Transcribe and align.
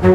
Og 0.00 0.06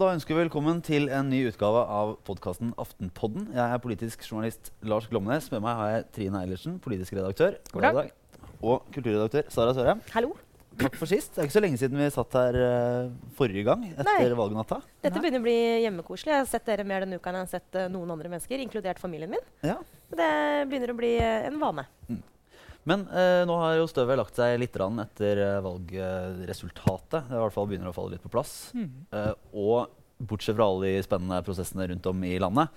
da 0.00 0.06
ønsker 0.08 0.32
vi 0.32 0.38
velkommen 0.38 0.80
til 0.80 1.10
en 1.12 1.28
ny 1.28 1.42
utgave 1.50 1.82
av 1.84 2.14
podkasten 2.24 2.72
Aftenpodden. 2.80 3.50
Jeg 3.52 3.60
er 3.60 3.76
politisk 3.84 4.24
journalist 4.24 4.72
Lars 4.80 5.04
Glomnes. 5.12 5.50
Med 5.52 5.60
meg 5.66 5.76
har 5.76 5.92
jeg 5.92 6.08
Trine 6.16 6.40
Eilertsen, 6.40 6.80
politisk 6.80 7.12
redaktør. 7.12 7.60
God 7.74 7.82
dag. 7.90 8.08
Og 8.62 8.88
kulturredaktør 8.96 9.52
Sara 9.52 9.76
Sørheim. 9.76 10.00
Hallo. 10.16 10.32
Takk 10.80 10.98
for 10.98 11.10
sist. 11.10 11.32
Det 11.34 11.42
er 11.42 11.48
ikke 11.48 11.56
så 11.56 11.62
lenge 11.64 11.80
siden 11.80 12.00
vi 12.00 12.10
satt 12.12 12.36
her 12.38 12.58
uh, 12.58 13.14
forrige 13.38 13.64
gang 13.66 13.86
etter 13.92 14.10
Nei. 14.10 14.36
valgnatta. 14.38 14.80
Dette 15.04 15.22
begynner 15.22 15.42
å 15.42 15.46
bli 15.46 15.56
hjemmekoselig. 15.84 16.32
Jeg 16.34 16.42
har 16.42 16.50
sett 16.50 16.68
dere 16.68 16.86
mer 16.88 17.06
denne 17.06 17.20
uka 17.20 17.30
enn 17.30 17.40
jeg 17.40 17.46
har 17.46 17.52
sett 17.56 17.80
uh, 17.80 17.88
noen 17.92 18.14
andre 18.16 18.32
mennesker, 18.32 18.62
inkludert 18.64 19.02
familien 19.02 19.32
min. 19.36 19.50
Ja. 19.64 19.78
Det 20.10 20.30
begynner 20.70 20.94
å 20.94 20.98
bli 20.98 21.16
uh, 21.20 21.48
en 21.48 21.60
vane. 21.62 21.86
Men 22.88 23.06
eh, 23.08 23.42
nå 23.48 23.56
har 23.60 23.78
jo 23.78 23.88
støvet 23.88 24.18
lagt 24.20 24.36
seg 24.36 24.58
litt 24.60 24.76
etter 24.76 25.42
valgresultatet. 25.64 27.30
Det 27.30 27.36
i 27.36 27.42
hvert 27.42 27.56
fall 27.56 27.68
begynner 27.70 27.90
å 27.90 27.96
falle 27.96 28.14
litt 28.14 28.24
på 28.24 28.32
plass. 28.32 28.74
Eh, 28.76 29.32
og 29.56 29.88
bortsett 30.20 30.56
fra 30.56 30.68
alle 30.68 30.92
de 30.92 31.04
spennende 31.04 31.40
prosessene 31.46 31.88
rundt 31.90 32.06
om 32.06 32.20
i 32.28 32.36
landet, 32.38 32.68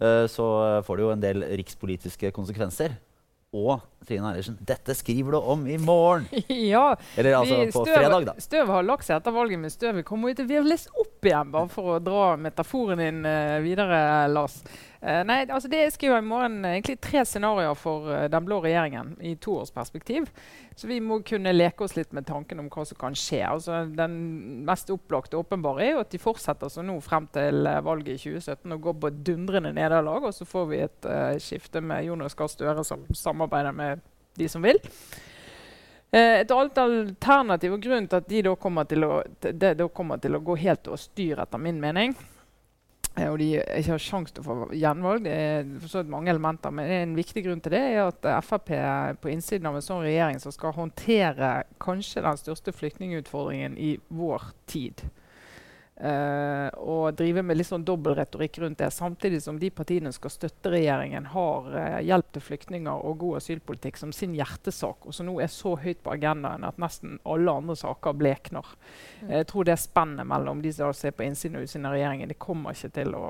eh, 0.00 0.24
så 0.30 0.46
får 0.86 0.96
det 0.96 1.04
jo 1.04 1.12
en 1.12 1.26
del 1.26 1.46
rikspolitiske 1.60 2.30
konsekvenser. 2.36 2.94
Og 3.56 3.80
Trine 4.04 4.28
Eilertsen, 4.28 4.58
dette 4.68 4.92
skriver 4.96 5.32
du 5.32 5.38
om 5.40 5.62
i 5.72 5.78
morgen! 5.80 6.26
Ja, 6.52 6.90
Eller 7.16 7.38
altså 7.38 7.56
vi- 7.62 7.70
på 7.72 7.84
støv- 7.86 7.94
fredag, 7.96 8.26
da. 8.28 8.34
Støvet 8.44 8.74
har 8.74 8.82
lagt 8.84 9.06
seg 9.08 9.16
etter 9.16 9.32
valget, 9.32 9.60
men 9.62 9.72
støvet 9.72 10.04
kommer 10.08 10.28
jo 10.32 10.36
til 10.40 10.48
å 10.48 10.52
virvles 10.52 10.84
opp 11.00 11.24
igjen, 11.30 11.50
bare 11.54 11.68
for 11.72 11.94
å 11.96 11.98
dra 12.04 12.26
metaforen 12.36 13.00
din 13.00 13.22
eh, 13.28 13.56
videre, 13.64 14.02
Lars. 14.32 14.58
Eh, 15.00 15.20
nei, 15.22 15.44
altså 15.46 15.68
det 15.70 15.78
jeg 15.78 15.92
skriver 15.94 16.18
i 16.18 16.26
morgen 16.26 16.64
egentlig 16.66 16.96
tre 16.98 17.20
scenarioer 17.22 17.76
for 17.78 18.08
uh, 18.10 18.24
den 18.30 18.46
blå 18.46 18.56
regjeringen 18.64 19.12
i 19.22 19.36
toårsperspektiv. 19.38 20.26
Så 20.74 20.88
vi 20.90 20.96
må 20.98 21.20
kunne 21.26 21.52
leke 21.54 21.84
oss 21.86 21.94
litt 21.94 22.10
med 22.16 22.26
tanken 22.26 22.58
om 22.58 22.70
hva 22.72 22.82
som 22.88 22.98
kan 22.98 23.14
skje. 23.14 23.44
Altså, 23.46 23.84
den 23.94 24.16
mest 24.66 24.90
opplagte 24.90 25.38
åpenbare 25.38 25.84
er 25.84 25.92
jo 25.92 26.00
at 26.02 26.10
de 26.10 26.18
fortsetter 26.22 26.72
som 26.72 26.88
nå 26.88 26.96
frem 27.04 27.28
til 27.34 27.68
uh, 27.70 27.78
valget 27.86 28.16
i 28.16 28.34
2017 28.40 28.74
og 28.74 28.88
går 28.88 28.96
på 28.98 29.10
et 29.12 29.20
dundrende 29.28 29.72
nederlag, 29.76 30.26
og 30.26 30.34
så 30.34 30.46
får 30.48 30.66
vi 30.72 30.82
et 30.82 31.08
skifte 31.42 31.82
med 31.84 32.08
Jonas 32.08 32.34
Gahr 32.38 32.50
Støre 32.50 32.82
som 32.86 33.04
samarbeider 33.14 33.76
med 33.76 34.02
de 34.38 34.48
som 34.50 34.64
vil. 34.66 34.80
Et 36.10 36.50
alternativ 36.50 37.74
og 37.76 37.82
grunn 37.84 38.06
til 38.08 38.16
at 38.16 38.28
de 38.30 38.40
da 38.46 38.54
kommer 38.56 38.86
til 38.88 39.04
å, 39.04 39.10
de, 39.44 39.72
de 39.76 39.88
kommer 39.92 40.18
til 40.22 40.38
å 40.38 40.40
gå 40.42 40.56
helt 40.62 40.88
og 40.88 40.98
styre, 41.02 41.44
etter 41.44 41.60
min 41.60 41.80
mening, 41.82 42.14
og 43.26 43.38
de 43.40 43.48
ikke 43.58 43.94
har 43.94 44.02
sjanse 44.02 44.34
til 44.34 44.44
å 44.44 44.46
få 44.46 44.68
gjenvalg, 44.78 45.24
det 45.26 45.34
er 45.34 46.10
mange 46.12 46.30
elementer, 46.32 46.74
men 46.74 46.90
en 46.92 47.16
viktig 47.18 47.42
grunn 47.46 47.62
til 47.64 47.74
det 47.74 47.82
er 47.90 48.02
at 48.04 48.28
eh, 48.28 48.40
Frp 48.44 48.72
på 49.22 49.32
innsiden 49.32 49.66
av 49.70 49.78
en 49.78 49.84
sånn 49.84 50.04
regjering 50.04 50.38
som 50.42 50.54
skal 50.54 50.76
håndtere 50.76 51.52
kanskje 51.82 52.24
den 52.24 52.40
største 52.40 52.74
flyktningutfordringen 52.76 53.78
i 53.80 53.96
vår 54.08 54.52
tid. 54.70 55.02
Eh, 56.00 56.68
og 56.78 57.16
drive 57.18 57.42
med 57.42 57.58
litt 57.58 57.66
sånn 57.66 57.82
dobbeltretorikk 57.86 58.60
rundt 58.62 58.78
det, 58.78 58.92
samtidig 58.94 59.40
som 59.42 59.56
de 59.58 59.70
partiene 59.74 60.12
som 60.12 60.20
skal 60.20 60.34
støtte 60.34 60.70
regjeringen, 60.70 61.26
har 61.32 61.66
uh, 61.74 61.98
hjelp 62.06 62.28
til 62.36 62.44
flyktninger 62.44 63.02
og 63.08 63.18
god 63.24 63.40
asylpolitikk 63.40 63.98
som 63.98 64.12
sin 64.14 64.36
hjertesak, 64.38 65.08
og 65.08 65.16
som 65.16 65.26
nå 65.26 65.40
er 65.42 65.50
så 65.50 65.74
høyt 65.80 66.04
på 66.04 66.14
agendaen 66.14 66.66
at 66.68 66.78
nesten 66.78 67.18
alle 67.26 67.56
andre 67.62 67.74
saker 67.80 68.14
blekner. 68.14 68.70
Mm. 69.24 69.32
Jeg 69.40 69.48
tror 69.50 69.66
det 69.66 69.78
spennet 69.82 70.30
mellom 70.30 70.62
de 70.62 70.72
som 70.76 70.94
ser 70.94 71.16
på 71.18 71.26
innsiden 71.26 71.58
og 71.58 71.66
utsiden 71.66 71.90
av 71.90 71.98
regjeringen, 71.98 72.30
det 72.30 72.38
kommer 72.46 72.78
ikke 72.78 72.94
til 73.00 73.18
å, 73.18 73.26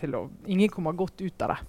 til 0.00 0.16
å 0.16 0.24
Ingen 0.48 0.72
kommer 0.72 0.96
godt 0.96 1.20
ut 1.20 1.44
av 1.44 1.52
det. 1.52 1.60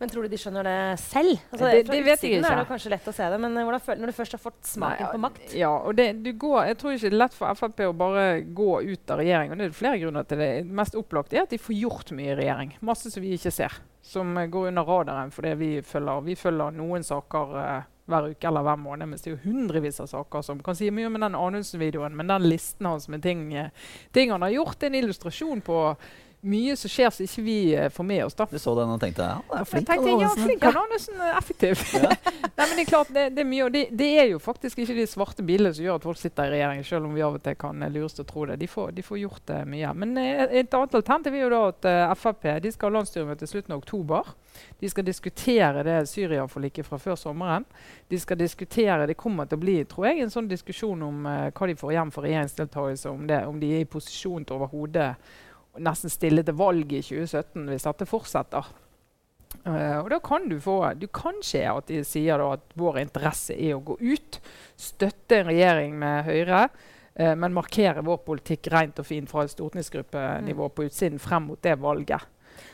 Men 0.00 0.08
tror 0.08 0.24
du 0.24 0.32
de 0.32 0.38
skjønner 0.40 0.64
det 0.64 0.98
selv? 1.02 1.34
Altså, 1.52 1.66
Det- 1.70 1.86
det 1.86 2.04
vet 2.04 2.22
jeg 2.22 2.40
ikke. 2.40 2.50
er 2.50 2.56
det 2.56 2.68
kanskje 2.68 2.90
lett 2.90 3.04
å 3.04 3.12
se 3.12 3.22
det, 3.30 3.38
men 3.40 3.56
eh, 3.56 3.78
føler, 3.78 4.00
når 4.00 4.06
du 4.06 4.12
først 4.12 4.32
har 4.32 4.40
fått 4.40 4.62
smaken 4.64 5.04
Nei, 5.04 5.12
på 5.12 5.20
makt 5.20 5.54
Ja, 5.54 5.70
og 5.76 5.96
det, 5.96 6.22
du 6.22 6.32
går, 6.32 6.66
jeg 6.68 6.78
tror 6.78 6.92
ikke 6.94 7.10
det 7.10 7.12
er 7.12 7.18
lett 7.18 7.34
for 7.34 7.54
Frp 7.54 7.80
å 7.84 7.92
bare 7.96 8.40
gå 8.42 8.82
ut 8.82 9.10
av 9.10 9.18
regjering. 9.18 9.52
og 9.52 9.58
Det 9.58 9.66
er 9.66 9.76
flere 9.76 10.00
grunner 10.00 10.24
til 10.26 10.38
det. 10.38 10.64
Det 10.64 10.72
mest 10.72 10.94
opplagte 10.94 11.36
er 11.36 11.42
at 11.42 11.50
de 11.50 11.58
får 11.58 11.76
gjort 11.76 12.12
mye 12.12 12.32
i 12.32 12.38
regjering. 12.40 12.72
Masse 12.80 13.10
som 13.12 13.22
vi 13.22 13.36
ikke 13.36 13.52
ser. 13.52 13.72
Som 14.00 14.38
eh, 14.38 14.46
går 14.46 14.68
under 14.68 14.84
radaren 14.84 15.30
fordi 15.30 15.54
vi 15.54 15.82
følger, 15.82 16.24
vi 16.24 16.34
følger 16.34 16.72
noen 16.72 17.04
saker 17.04 17.56
uh, 17.60 17.82
hver 18.08 18.30
uke 18.32 18.48
eller 18.48 18.62
hver 18.62 18.80
måned. 18.80 19.06
Mens 19.06 19.20
det 19.20 19.34
er 19.34 19.36
jo 19.36 19.50
hundrevis 19.50 20.00
av 20.00 20.08
saker 20.08 20.42
som 20.42 20.62
kan 20.64 20.74
si 20.74 20.88
mye 20.90 21.06
om 21.06 21.20
den 21.20 21.34
Anundsen-videoen. 21.36 22.16
Men 22.16 22.26
den 22.26 22.48
listen 22.48 22.86
hans 22.86 23.06
med 23.08 23.22
ting, 23.22 23.52
ting 24.12 24.30
han 24.30 24.40
har 24.40 24.50
gjort, 24.50 24.82
er 24.82 24.86
en 24.86 24.94
illustrasjon 25.04 25.60
på 25.60 25.96
mye 26.40 26.76
som 26.76 26.90
skjer 26.90 27.10
som 27.12 27.26
ikke 27.26 27.42
vi 27.44 27.56
eh, 27.74 27.88
får 27.92 28.06
med 28.06 28.24
oss. 28.24 28.34
da. 28.34 28.46
Du 28.50 28.58
så 28.58 28.74
den 28.78 28.92
og 28.94 29.00
tenkte 29.02 29.26
ja, 29.26 29.38
det 29.44 29.56
er 29.56 29.58
Jeg 29.60 29.68
flink. 29.70 29.88
tenkte, 29.90 30.14
ja, 30.22 30.30
flink 30.38 30.64
han 30.64 30.94
er 30.96 31.38
effektiv. 31.38 31.82
Nei, 32.56 32.66
men 32.66 32.74
Det 32.76 32.84
er 32.84 32.88
klart, 32.88 33.12
det, 33.14 33.26
det 33.36 33.44
er 33.44 33.48
mye, 33.50 33.64
og 33.66 33.72
det, 33.74 33.84
det 33.96 34.10
er 34.22 34.28
jo 34.32 34.40
faktisk 34.42 34.80
ikke 34.82 34.96
de 34.96 35.06
svarte 35.08 35.44
bilene 35.46 35.72
som 35.76 35.84
gjør 35.84 36.00
at 36.00 36.06
folk 36.08 36.20
sitter 36.20 36.48
i 36.48 36.54
regjering, 36.56 36.84
selv 36.86 37.08
om 37.08 37.16
vi 37.16 37.24
av 37.24 37.36
og 37.36 37.44
til 37.44 37.58
kan 37.60 37.82
eh, 37.84 37.92
lures 37.92 38.16
til 38.16 38.24
å 38.24 38.30
tro 38.30 38.46
det. 38.50 38.58
De 38.60 38.70
får, 38.70 38.92
de 38.96 39.04
får 39.04 39.22
gjort 39.22 39.44
det 39.52 39.60
mye. 39.68 39.92
Men 40.02 40.16
eh, 40.20 40.44
et 40.62 40.78
annet 40.78 40.96
alternativ 41.00 41.36
er 41.36 41.44
jo 41.44 41.52
da 41.52 41.62
at 41.70 41.90
uh, 41.90 42.14
Frp 42.20 42.48
de 42.64 42.72
skal 42.72 42.90
ha 42.90 42.98
landsstyremøte 42.98 43.44
i 43.44 43.50
slutten 43.50 43.76
av 43.76 43.82
oktober. 43.84 44.32
De 44.80 44.88
skal 44.90 45.04
diskutere 45.04 45.84
det 45.86 45.98
Syria-forliket 46.08 46.86
fra 46.86 46.98
før 46.98 47.16
sommeren. 47.20 47.64
De 48.08 48.18
skal 48.20 48.38
diskutere, 48.38 49.06
Det 49.06 49.14
kommer 49.14 49.46
til 49.46 49.58
å 49.58 49.60
bli 49.60 49.76
tror 49.84 50.08
jeg, 50.08 50.24
en 50.24 50.32
sånn 50.32 50.48
diskusjon 50.48 51.02
om 51.02 51.26
eh, 51.26 51.52
hva 51.52 51.68
de 51.68 51.76
får 51.76 51.92
igjen 51.92 52.10
for 52.14 52.26
regjeringsdeltakelse, 52.26 53.12
om, 53.12 53.26
det, 53.28 53.44
om 53.46 53.60
de 53.60 53.74
er 53.76 53.84
i 53.84 53.88
posisjon 53.88 54.44
til 54.44 54.56
overhodet 54.56 55.14
nesten 55.78 56.12
stille 56.12 56.44
til 56.46 56.56
valg 56.58 56.92
i 56.92 57.02
2017 57.04 57.68
hvis 57.70 57.86
dette 57.86 58.08
fortsetter. 58.08 58.70
Uh, 59.66 59.98
og 60.00 60.08
da 60.12 60.20
kan 60.22 60.44
du 60.46 60.60
få 60.62 60.76
Du 60.94 61.08
kan 61.10 61.40
skje 61.42 61.64
at 61.66 61.88
de 61.90 62.04
sier 62.06 62.40
at 62.44 62.62
vår 62.78 63.00
interesse 63.02 63.56
er 63.56 63.74
å 63.74 63.82
gå 63.82 63.96
ut, 63.98 64.38
støtte 64.78 65.40
en 65.40 65.50
regjering 65.50 65.96
med 65.98 66.22
Høyre, 66.28 66.68
uh, 67.18 67.34
men 67.34 67.56
markere 67.56 68.04
vår 68.06 68.22
politikk 68.26 68.70
rent 68.72 69.02
og 69.02 69.08
fint 69.08 69.30
fra 69.30 69.44
et 69.44 69.52
stortingsgruppenivå 69.52 70.70
på 70.70 70.86
utsiden 70.86 71.18
frem 71.22 71.50
mot 71.50 71.62
det 71.66 71.74
valget. 71.82 72.28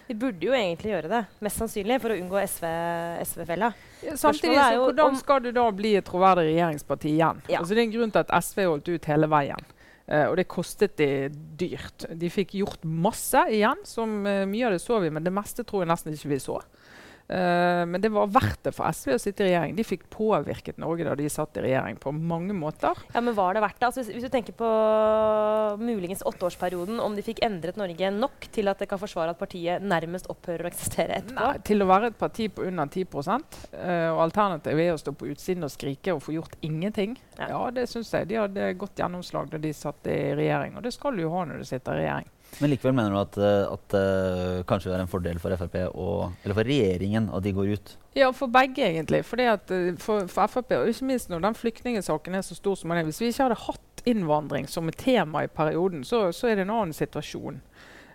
Vi 0.06 0.14
burde 0.14 0.46
jo 0.46 0.54
egentlig 0.54 0.92
gjøre 0.92 1.10
det, 1.10 1.22
mest 1.42 1.60
sannsynlig, 1.60 1.98
for 2.02 2.14
å 2.14 2.16
unngå 2.20 2.38
SV-fella. 2.44 3.72
SV 3.74 4.06
Ja, 4.06 4.16
Samtidig 4.18 4.58
så 4.58 4.84
hvordan 4.84 5.18
skal 5.18 5.42
du 5.42 5.50
da 5.54 5.64
bli 5.74 5.96
et 5.98 6.06
troverdig 6.06 6.52
regjeringsparti 6.52 7.10
igjen? 7.16 7.40
Ja. 7.50 7.60
Altså, 7.60 7.74
det 7.74 7.82
er 7.82 7.88
en 7.88 7.96
grunn 7.96 8.14
til 8.14 8.22
at 8.22 8.34
SV 8.46 8.62
holdt 8.68 8.90
ut 8.92 9.08
hele 9.10 9.30
veien. 9.30 9.66
Eh, 10.06 10.26
og 10.30 10.36
det 10.38 10.46
kostet 10.50 10.96
de 11.00 11.28
dyrt. 11.58 12.06
De 12.14 12.30
fikk 12.30 12.54
gjort 12.60 12.84
masse 12.86 13.40
igjen. 13.50 13.82
som 13.88 14.20
uh, 14.26 14.44
Mye 14.46 14.68
av 14.68 14.76
det 14.76 14.82
så 14.84 15.00
vi, 15.02 15.10
men 15.10 15.26
det 15.26 15.34
meste 15.34 15.66
tror 15.66 15.82
jeg 15.82 15.90
nesten 15.90 16.14
ikke 16.14 16.34
vi 16.34 16.42
så. 16.42 16.60
Eh, 17.28 17.82
men 17.86 18.00
det 18.00 18.12
var 18.14 18.30
verdt 18.30 18.68
det 18.68 18.72
for 18.76 18.86
SV 18.86 19.16
å 19.16 19.20
sitte 19.20 19.44
i 19.44 19.48
regjering. 19.48 19.74
De 19.76 19.86
fikk 19.86 20.06
påvirket 20.12 20.78
Norge 20.82 21.06
da 21.06 21.16
de 21.18 21.28
satt 21.32 21.58
i 21.58 21.64
regjering, 21.66 21.98
på 22.02 22.12
mange 22.14 22.54
måter. 22.56 22.98
Ja, 23.14 23.22
men 23.24 23.36
var 23.36 23.56
det 23.56 23.64
verdt 23.64 23.80
det? 23.80 23.88
Altså, 23.88 24.02
hvis, 24.04 24.12
hvis 24.14 24.28
du 24.28 24.32
tenker 24.32 24.56
på 24.56 24.70
muligens 25.82 26.22
åtteårsperioden, 26.26 27.00
om 27.02 27.16
de 27.16 27.24
fikk 27.26 27.42
endret 27.46 27.78
Norge 27.80 28.12
nok 28.14 28.48
til 28.54 28.70
at 28.70 28.82
det 28.82 28.90
kan 28.90 29.00
forsvare 29.02 29.34
at 29.34 29.40
partiet 29.40 29.84
nærmest 29.84 30.30
opphører 30.32 30.66
å 30.68 30.70
eksistere 30.70 31.20
etterpå? 31.20 31.40
Nei, 31.40 31.64
til 31.66 31.82
å 31.82 31.90
være 31.90 32.12
et 32.12 32.20
parti 32.20 32.48
på 32.52 32.66
under 32.66 32.86
10% 32.86 33.58
uh, 33.74 34.10
og 34.14 34.22
Alternativet 34.26 34.86
er 34.86 34.94
å 34.94 35.00
stå 35.00 35.14
på 35.16 35.30
utsiden 35.32 35.66
og 35.66 35.72
skrike 35.72 36.14
og 36.14 36.22
få 36.24 36.36
gjort 36.36 36.56
ingenting. 36.66 37.16
Ja. 37.38 37.50
Ja, 37.56 37.60
det 37.74 37.88
syns 37.90 38.12
jeg. 38.14 38.30
De 38.30 38.40
hadde 38.40 38.72
godt 38.78 38.98
gjennomslag 39.00 39.50
da 39.52 39.60
de 39.60 39.72
satt 39.76 40.08
i 40.10 40.18
regjering. 40.36 40.76
Og 40.78 40.86
det 40.86 40.94
skal 40.94 41.16
du 41.16 41.24
jo 41.24 41.34
ha 41.34 41.44
når 41.48 41.62
du 41.62 41.68
sitter 41.68 41.96
i 41.96 42.04
regjering. 42.04 42.32
Men 42.60 42.70
likevel 42.72 42.94
mener 42.96 43.12
du 43.12 43.18
at, 43.20 43.36
eh, 43.42 43.74
at 43.74 43.96
uh, 43.98 44.64
kanskje 44.68 44.88
det 44.88 44.96
er 44.96 45.02
en 45.04 45.10
fordel 45.10 45.40
for 45.42 45.52
Frp 45.60 45.74
og, 45.90 46.36
eller 46.44 46.56
for 46.56 46.68
regjeringen 46.68 47.15
at 47.32 47.44
de 47.44 47.52
går 47.56 47.72
ut? 47.76 47.96
Ja, 48.16 48.30
for 48.32 48.48
begge, 48.52 48.84
egentlig. 48.86 49.24
Fordi 49.28 49.48
at, 49.50 49.70
eh, 49.70 49.96
for, 50.00 50.28
for 50.32 50.48
Frp, 50.48 50.72
og 50.78 50.88
ikke 50.88 51.08
minst 51.10 51.32
når 51.32 51.42
den 51.44 51.58
flyktningsaken 51.58 52.38
er 52.38 52.44
så 52.46 52.56
stor 52.56 52.78
som 52.78 52.92
den 52.92 53.02
er. 53.02 53.08
Hvis 53.08 53.20
vi 53.20 53.28
ikke 53.32 53.48
hadde 53.48 53.58
hatt 53.66 54.02
innvandring 54.08 54.68
som 54.70 54.88
et 54.88 54.96
tema 54.96 55.44
i 55.44 55.50
perioden, 55.52 56.04
så, 56.06 56.30
så 56.32 56.48
er 56.48 56.56
det 56.56 56.66
en 56.66 56.72
annen 56.78 56.96
situasjon. 56.96 57.60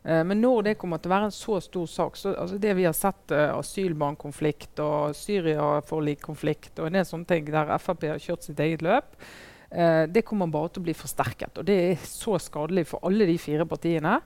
Uh, 0.01 0.23
men 0.25 0.41
når 0.41 0.63
det 0.65 0.77
kommer 0.81 0.97
til 0.97 1.11
å 1.11 1.13
være 1.13 1.29
en 1.29 1.35
så 1.35 1.59
stor 1.61 1.85
sak 1.85 2.15
så, 2.17 2.31
altså 2.33 2.55
Det 2.57 2.71
vi 2.73 2.87
har 2.87 2.95
sett, 2.97 3.21
uh, 3.29 3.51
asylbarnkonflikt 3.59 4.81
og 4.81 5.13
Syria-forlikkonflikt 5.13 6.81
og 6.81 6.87
en 6.87 6.97
del 6.97 7.05
sånne 7.05 7.29
ting 7.29 7.51
der 7.53 7.69
Frp 7.77 8.07
har 8.09 8.23
kjørt 8.23 8.47
sitt 8.47 8.63
eget 8.65 8.81
løp, 8.81 9.13
uh, 9.75 10.07
det 10.09 10.25
kommer 10.25 10.49
bare 10.49 10.71
til 10.73 10.81
å 10.81 10.87
bli 10.87 10.97
forsterket. 10.97 11.61
Og 11.61 11.69
det 11.69 11.77
er 11.91 12.09
så 12.09 12.39
skadelig 12.41 12.87
for 12.89 13.05
alle 13.05 13.29
de 13.29 13.37
fire 13.41 13.69
partiene. 13.69 14.17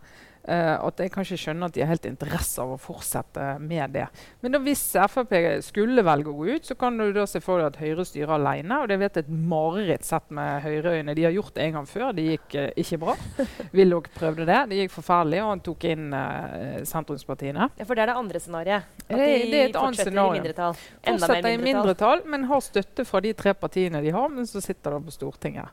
Eh, 0.47 0.75
at 0.77 0.99
jeg 1.01 1.11
kan 1.11 1.25
ikke 1.25 1.37
skjønne 1.41 1.65
at 1.69 1.73
de 1.75 1.81
har 1.81 1.89
helt 1.89 2.05
interesse 2.05 2.61
av 2.61 2.73
å 2.75 2.77
fortsette 2.81 3.45
med 3.59 3.93
det. 3.95 4.05
Men 4.41 4.53
da 4.55 4.59
hvis 4.63 4.83
Frp 5.11 5.33
skulle 5.65 6.03
velge 6.05 6.29
å 6.31 6.35
gå 6.37 6.47
ut, 6.55 6.65
så 6.65 6.75
kan 6.79 6.97
du 6.97 7.11
da 7.15 7.25
se 7.29 7.41
for 7.43 7.59
deg 7.61 7.71
at 7.73 7.79
Høyre 7.81 8.05
styrer 8.05 8.35
alene. 8.37 8.77
Og 8.83 8.87
det 8.91 8.99
vet 9.01 9.17
et 9.23 9.29
mareritt 9.29 10.05
sett 10.05 10.29
med 10.35 10.61
Høyre-øyne. 10.65 11.15
De 11.17 11.25
har 11.27 11.35
gjort 11.35 11.53
det 11.57 11.65
en 11.67 11.77
gang 11.79 11.89
før. 11.89 12.11
Det 12.17 12.25
gikk 12.29 12.55
uh, 12.59 12.67
ikke 12.83 12.99
bra. 13.01 13.15
Willoch 13.77 14.09
prøvde 14.15 14.45
det. 14.49 14.59
Det 14.71 14.79
gikk 14.83 14.95
forferdelig, 14.95 15.41
og 15.43 15.51
han 15.55 15.63
tok 15.65 15.87
inn 15.91 16.07
uh, 16.13 16.79
sentrumspartiene. 16.87 17.69
Ja, 17.79 17.85
for 17.89 17.97
det 17.97 18.05
er 18.05 18.13
det 18.13 18.17
andre 18.21 18.41
scenarioet. 18.43 18.89
At 19.05 19.17
Det- 19.17 19.25
de 19.25 19.51
det 19.51 19.61
er 19.67 19.73
fortsetter 19.79 20.11
scenario. 20.11 20.31
i 20.31 20.39
mindretall. 20.39 20.75
Enda 21.03 21.19
Fortsetter 21.27 21.41
mer 21.43 21.51
i 21.51 21.57
mindretall. 21.57 21.75
mindretall, 21.75 22.25
men 22.31 22.43
har 22.49 22.59
støtte 22.65 23.05
fra 23.05 23.19
de 23.21 23.33
tre 23.33 23.53
partiene 23.53 24.01
de 24.01 24.11
har, 24.15 24.27
men 24.29 24.45
så 24.45 24.61
sitter 24.63 24.91
de 24.97 25.05
på 25.05 25.11
Stortinget. 25.13 25.69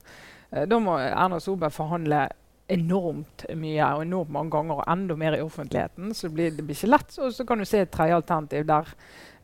Da 0.52 0.76
må 0.78 0.98
Erna 1.00 1.38
Solberg 1.40 1.72
forhandle 1.72 2.26
enormt 2.72 3.44
mye 3.58 3.90
og 3.96 4.06
enormt 4.06 4.32
mange 4.34 4.54
ganger 4.54 4.80
og 4.80 4.88
enda 4.90 5.16
mer 5.18 5.36
i 5.36 5.44
offentligheten. 5.44 6.14
Så 6.14 6.28
det 6.28 6.34
blir, 6.36 6.56
det 6.56 6.64
blir 6.66 6.78
ikke 6.78 6.94
lett. 6.94 7.18
Og 7.18 7.34
så 7.36 7.46
kan 7.48 7.60
du 7.60 7.68
se 7.68 7.84
et 7.84 7.92
tredje 7.92 8.16
alternativ 8.16 8.66
der 8.68 8.90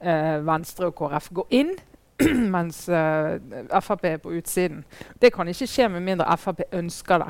eh, 0.00 0.38
Venstre 0.46 0.90
og 0.90 0.96
KrF 0.98 1.30
går 1.40 1.56
inn 1.60 1.76
mens 2.54 2.88
uh, 2.90 3.38
Frp 3.80 4.04
er 4.04 4.16
på 4.18 4.32
utsiden. 4.34 4.82
Det 5.22 5.30
kan 5.34 5.48
ikke 5.48 5.68
skje 5.70 5.86
med 5.92 6.02
mindre 6.02 6.36
Frp 6.38 6.64
ønsker 6.74 7.22
det. 7.22 7.28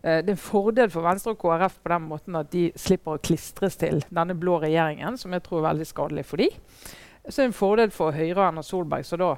Uh, 0.00 0.20
det 0.24 0.32
er 0.32 0.36
en 0.36 0.40
fordel 0.40 0.92
for 0.92 1.04
Venstre 1.04 1.34
og 1.34 1.42
KrF 1.42 1.76
på 1.82 1.92
den 1.92 2.06
måten 2.08 2.38
at 2.40 2.48
de 2.52 2.70
slipper 2.76 3.18
å 3.18 3.20
klistres 3.20 3.76
til 3.80 4.00
denne 4.08 4.36
blå 4.38 4.56
regjeringen, 4.62 5.18
som 5.20 5.36
jeg 5.36 5.44
tror 5.44 5.60
er 5.60 5.68
veldig 5.70 5.88
skadelig 5.88 6.24
for 6.30 6.40
dem. 6.40 6.56
Så 7.28 7.42
er 7.42 7.50
en 7.50 7.56
fordel 7.56 7.92
for 7.92 8.16
Høyre 8.16 8.38
og 8.38 8.46
Erna 8.46 8.64
Solberg, 8.64 9.04
så 9.04 9.20
da 9.20 9.34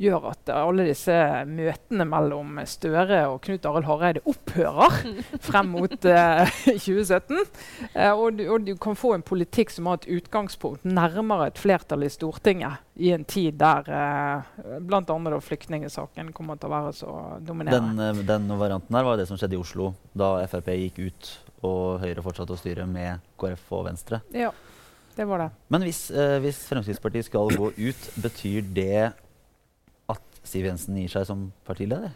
gjør 0.00 0.28
at 0.32 0.50
alle 0.54 0.86
disse 0.88 1.14
møtene 1.46 2.06
mellom 2.08 2.58
Støre 2.68 3.20
og 3.30 3.40
Knut 3.44 3.66
Arild 3.68 3.88
Hareide 3.88 4.22
opphører 4.28 4.98
frem 5.46 5.70
mot 5.76 5.94
uh, 6.08 6.56
2017. 6.66 7.38
Uh, 7.94 8.12
og, 8.12 8.26
du, 8.38 8.44
og, 8.48 8.66
du, 8.66 8.74
kan 8.80 8.98
få 8.98 9.14
en 9.16 9.26
politikk 9.26 9.72
som 9.74 9.90
har 9.90 10.02
et 10.02 10.10
utgangspunkt 10.18 10.86
nærmere 10.88 11.52
et 11.52 11.62
flertall 11.62 12.06
i 12.06 12.12
Stortinget 12.12 12.82
i 12.94 13.14
en 13.14 13.26
tid 13.26 13.58
der 13.60 13.88
uh, 13.90 14.78
bl.a. 14.82 15.38
flyktningsaken 15.44 16.34
kommer 16.34 16.58
til 16.58 16.70
å 16.70 16.74
være 16.74 16.92
så 16.98 17.16
dominerende. 17.44 18.10
Den, 18.10 18.20
uh, 18.20 18.26
den 18.34 18.60
varianten 18.60 18.98
her 18.98 19.06
var 19.06 19.20
det 19.20 19.28
som 19.30 19.40
skjedde 19.40 19.58
i 19.58 19.62
Oslo 19.62 19.94
da 20.14 20.36
Frp 20.50 20.74
gikk 20.74 21.02
ut 21.06 21.34
og 21.64 22.02
Høyre 22.02 22.24
fortsatte 22.24 22.54
å 22.54 22.60
styre 22.60 22.86
med 22.88 23.24
KrF 23.40 23.70
og 23.78 23.86
Venstre. 23.88 24.20
Ja, 24.36 24.50
det 25.16 25.26
var 25.30 25.44
det. 25.44 25.50
Men 25.72 25.86
hvis, 25.86 26.10
eh, 26.10 26.38
hvis 26.42 26.60
Fremskrittspartiet 26.68 27.28
skal 27.28 27.52
gå 27.54 27.70
ut, 27.72 28.08
betyr 28.20 28.66
det 28.74 29.12
Siv 30.44 30.68
Jensen 30.68 30.98
gir 31.00 31.12
seg 31.12 31.26
som 31.28 31.48
partileder? 31.66 32.12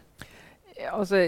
Ja, 0.78 0.92
altså, 0.94 1.18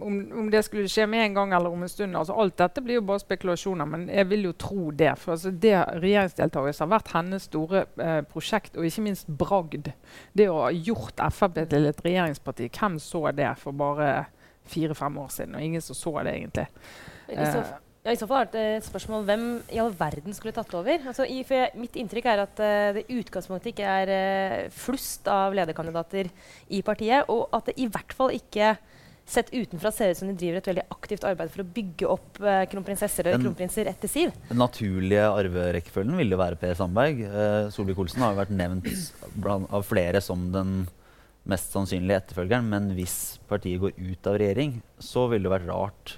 om, 0.00 0.18
om, 0.38 0.50
det 0.50 0.60
skulle 0.62 0.86
skje 0.88 1.08
med 1.10 1.24
en 1.24 1.34
gang 1.34 1.54
eller 1.56 1.72
om 1.74 1.82
en 1.82 1.90
stund 1.90 2.14
altså, 2.16 2.36
Alt 2.38 2.54
dette 2.60 2.82
blir 2.84 3.00
jo 3.00 3.06
bare 3.08 3.18
spekulasjoner, 3.24 3.88
men 3.90 4.04
jeg 4.06 4.28
vil 4.30 4.46
jo 4.46 4.52
tro 4.54 4.92
det. 4.94 5.10
For 5.18 5.34
altså, 5.34 5.50
det 5.50 5.74
regjeringsdeltakelse 6.04 6.84
har 6.84 6.92
vært 6.92 7.10
hennes 7.16 7.48
store 7.50 7.82
eh, 7.98 8.20
prosjekt, 8.30 8.76
og 8.78 8.86
ikke 8.86 9.06
minst 9.08 9.32
bragd. 9.42 9.90
Det 10.38 10.46
å 10.52 10.60
ha 10.68 10.70
gjort 10.70 11.18
Frp 11.34 11.58
til 11.72 11.90
et 11.90 12.04
regjeringsparti. 12.06 12.70
Hvem 12.78 13.00
så 13.02 13.24
det 13.34 13.50
for 13.58 13.74
bare 13.74 14.12
fire-fem 14.70 15.18
år 15.18 15.34
siden? 15.34 15.58
Og 15.58 15.66
ingen 15.66 15.82
som 15.82 15.98
så 15.98 16.14
det, 16.20 16.36
egentlig. 16.38 16.68
Eh, 17.26 17.58
ja, 18.06 18.12
I 18.14 18.18
så 18.20 18.28
fall 18.30 18.44
er 18.44 18.50
det 18.52 18.64
et 18.76 18.86
spørsmål 18.86 19.24
hvem 19.26 19.46
i 19.74 19.80
all 19.82 19.90
verden 19.98 20.34
skulle 20.36 20.54
tatt 20.54 20.70
over. 20.78 21.00
Altså, 21.10 21.24
i, 21.26 21.40
jeg, 21.42 21.72
mitt 21.74 21.96
inntrykk 21.98 22.28
er 22.30 22.42
at 22.44 22.60
uh, 22.62 22.90
det 22.94 23.08
utgangspunktet 23.10 23.72
ikke 23.72 23.94
er 24.02 24.12
uh, 24.12 24.74
flust 24.74 25.26
av 25.30 25.56
lederkandidater 25.58 26.30
i 26.70 26.84
partiet, 26.86 27.26
og 27.32 27.48
at 27.56 27.66
det 27.66 27.74
i 27.82 27.88
hvert 27.90 28.14
fall 28.14 28.36
ikke 28.36 28.76
sett 29.26 29.48
utenfra 29.50 29.90
ser 29.90 30.12
ut 30.12 30.20
som 30.20 30.28
de 30.30 30.36
driver 30.38 30.60
et 30.60 30.68
veldig 30.70 30.84
aktivt 30.94 31.24
arbeid 31.26 31.50
for 31.50 31.64
å 31.64 31.70
bygge 31.78 32.10
opp 32.12 32.38
uh, 32.44 32.60
kronprinsesser 32.70 33.26
og 33.32 33.40
kronprinser 33.42 33.90
etter 33.90 34.12
Siv. 34.12 34.36
Den 34.52 34.62
naturlige 34.62 35.24
arverekkefølgen 35.26 36.14
ville 36.20 36.36
jo 36.36 36.42
være 36.44 36.60
Per 36.60 36.76
Sandberg. 36.78 37.24
Uh, 37.26 37.72
Solvik-Olsen 37.74 38.22
har 38.22 38.36
jo 38.36 38.40
vært 38.44 38.54
nevnt 38.54 38.86
bland, 39.34 39.66
av 39.74 39.82
flere 39.88 40.22
som 40.22 40.46
den 40.54 40.76
mest 41.50 41.74
sannsynlige 41.74 42.22
etterfølgeren, 42.22 42.70
men 42.70 42.88
hvis 42.94 43.40
partiet 43.50 43.82
går 43.82 43.98
ut 43.98 44.30
av 44.30 44.38
regjering, 44.38 44.78
så 45.02 45.26
ville 45.30 45.46
det 45.46 45.54
vært 45.56 45.68
rart 45.74 46.14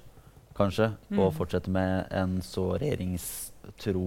kanskje, 0.58 0.93
mm. 1.08 1.20
og 1.22 1.37
fortsette 1.37 1.72
med 1.72 2.10
en 2.14 2.38
så 2.44 2.70
regjeringstro 2.76 4.05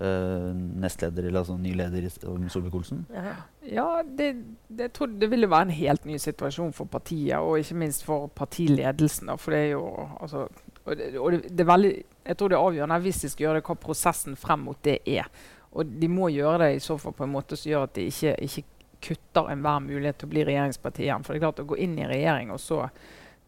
uh, 0.00 0.52
nestleder, 0.82 1.28
eller 1.28 1.42
altså 1.42 1.56
ny 1.60 1.74
leder 1.78 2.08
som 2.12 2.46
Solvik-Olsen? 2.52 3.04
Ja, 3.14 3.34
ja 3.70 3.88
det, 4.06 4.30
det, 4.68 4.92
tror 4.96 5.12
det 5.12 5.30
ville 5.32 5.50
være 5.50 5.68
en 5.68 5.76
helt 5.78 6.06
ny 6.08 6.18
situasjon 6.22 6.72
for 6.76 6.90
partiet, 6.90 7.38
og 7.38 7.60
ikke 7.60 7.80
minst 7.82 8.06
for 8.06 8.30
partiledelsen. 8.34 9.32
Da, 9.32 9.36
for 9.40 9.56
det 9.56 9.64
er 9.64 9.74
jo 9.74 9.84
altså, 10.20 10.46
og 10.86 10.96
det, 10.96 11.10
og 11.18 11.36
det, 11.42 11.60
er 11.60 11.72
veldig, 11.72 11.92
Jeg 12.26 12.38
tror 12.38 12.48
det 12.48 12.56
er 12.56 12.70
avgjørende 12.70 13.02
hvis 13.02 13.20
de 13.24 13.32
skal 13.32 13.48
gjøre 13.48 13.60
det, 13.60 13.66
hva 13.66 13.78
prosessen 13.86 14.38
frem 14.38 14.66
mot 14.68 14.80
det 14.86 15.00
er. 15.06 15.28
Og 15.76 15.86
de 16.00 16.08
må 16.08 16.30
gjøre 16.32 16.64
det 16.64 16.76
i 16.76 16.82
så 16.84 16.96
fall 16.98 17.14
på 17.16 17.26
en 17.26 17.34
måte 17.34 17.58
som 17.58 17.70
gjør 17.70 17.88
at 17.88 17.96
de 17.98 18.06
ikke, 18.08 18.36
ikke 18.46 18.64
kutter 19.06 19.50
enhver 19.52 19.82
mulighet 19.84 20.20
til 20.20 20.28
å 20.28 20.32
bli 20.32 20.44
regjeringsparti 20.46 21.04
igjen. 21.04 21.24
For 21.24 21.34
det 21.34 21.40
er 21.40 21.46
klart 21.46 21.62
å 21.62 21.68
gå 21.68 21.78
inn 21.84 21.98
i 22.00 22.08
regjering 22.08 22.52
og 22.54 22.60
så 22.62 22.86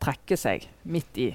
trekke 0.02 0.36
seg 0.38 0.66
midt 0.92 1.20
i. 1.22 1.28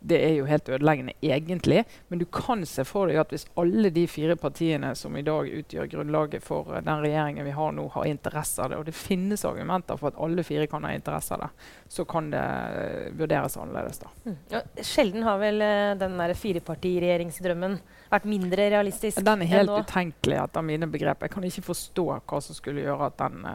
Det 0.00 0.18
er 0.20 0.34
jo 0.36 0.46
helt 0.48 0.68
ødeleggende 0.68 1.14
egentlig. 1.22 1.84
Men 2.08 2.20
du 2.20 2.24
kan 2.24 2.64
se 2.68 2.84
for 2.86 3.10
deg 3.10 3.20
at 3.22 3.32
hvis 3.32 3.46
alle 3.60 3.90
de 3.94 4.04
fire 4.10 4.36
partiene 4.40 4.92
som 4.98 5.16
i 5.16 5.24
dag 5.26 5.48
utgjør 5.48 5.90
grunnlaget 5.94 6.44
for 6.44 6.68
uh, 6.72 6.80
den 6.80 7.04
regjeringen 7.04 7.46
vi 7.46 7.54
har 7.56 7.72
nå, 7.76 7.86
har 7.94 8.08
interesse 8.10 8.62
av 8.62 8.72
det, 8.72 8.80
og 8.80 8.88
det 8.88 8.96
finnes 8.96 9.44
argumenter 9.48 10.00
for 10.00 10.12
at 10.12 10.20
alle 10.22 10.44
fire 10.46 10.68
kan 10.70 10.84
ha 10.86 10.92
interesse 10.96 11.34
av 11.36 11.46
det, 11.46 11.50
så 11.96 12.06
kan 12.08 12.30
det 12.34 12.42
uh, 12.42 13.08
vurderes 13.18 13.56
annerledes. 13.56 14.02
da. 14.02 14.12
Mm. 14.26 14.38
Ja, 14.52 14.62
sjelden 14.92 15.26
har 15.28 15.40
vel 15.42 15.66
den 16.00 16.18
der 16.20 16.36
firepartiregjeringsdrømmen 16.38 17.78
vært 18.12 18.28
mindre 18.28 18.68
realistisk 18.74 19.20
enn 19.20 19.24
nå? 19.24 19.30
Den 19.32 19.46
er 19.46 19.54
helt 19.56 19.76
utenkelig 19.86 20.40
etter 20.42 20.68
mine 20.68 20.90
begreper. 20.92 21.28
Jeg 21.28 21.36
kan 21.38 21.48
ikke 21.48 21.68
forstå 21.72 22.08
hva 22.12 22.44
som 22.44 22.58
skulle 22.58 22.84
gjøre 22.84 23.08
at 23.08 23.20
den 23.22 23.46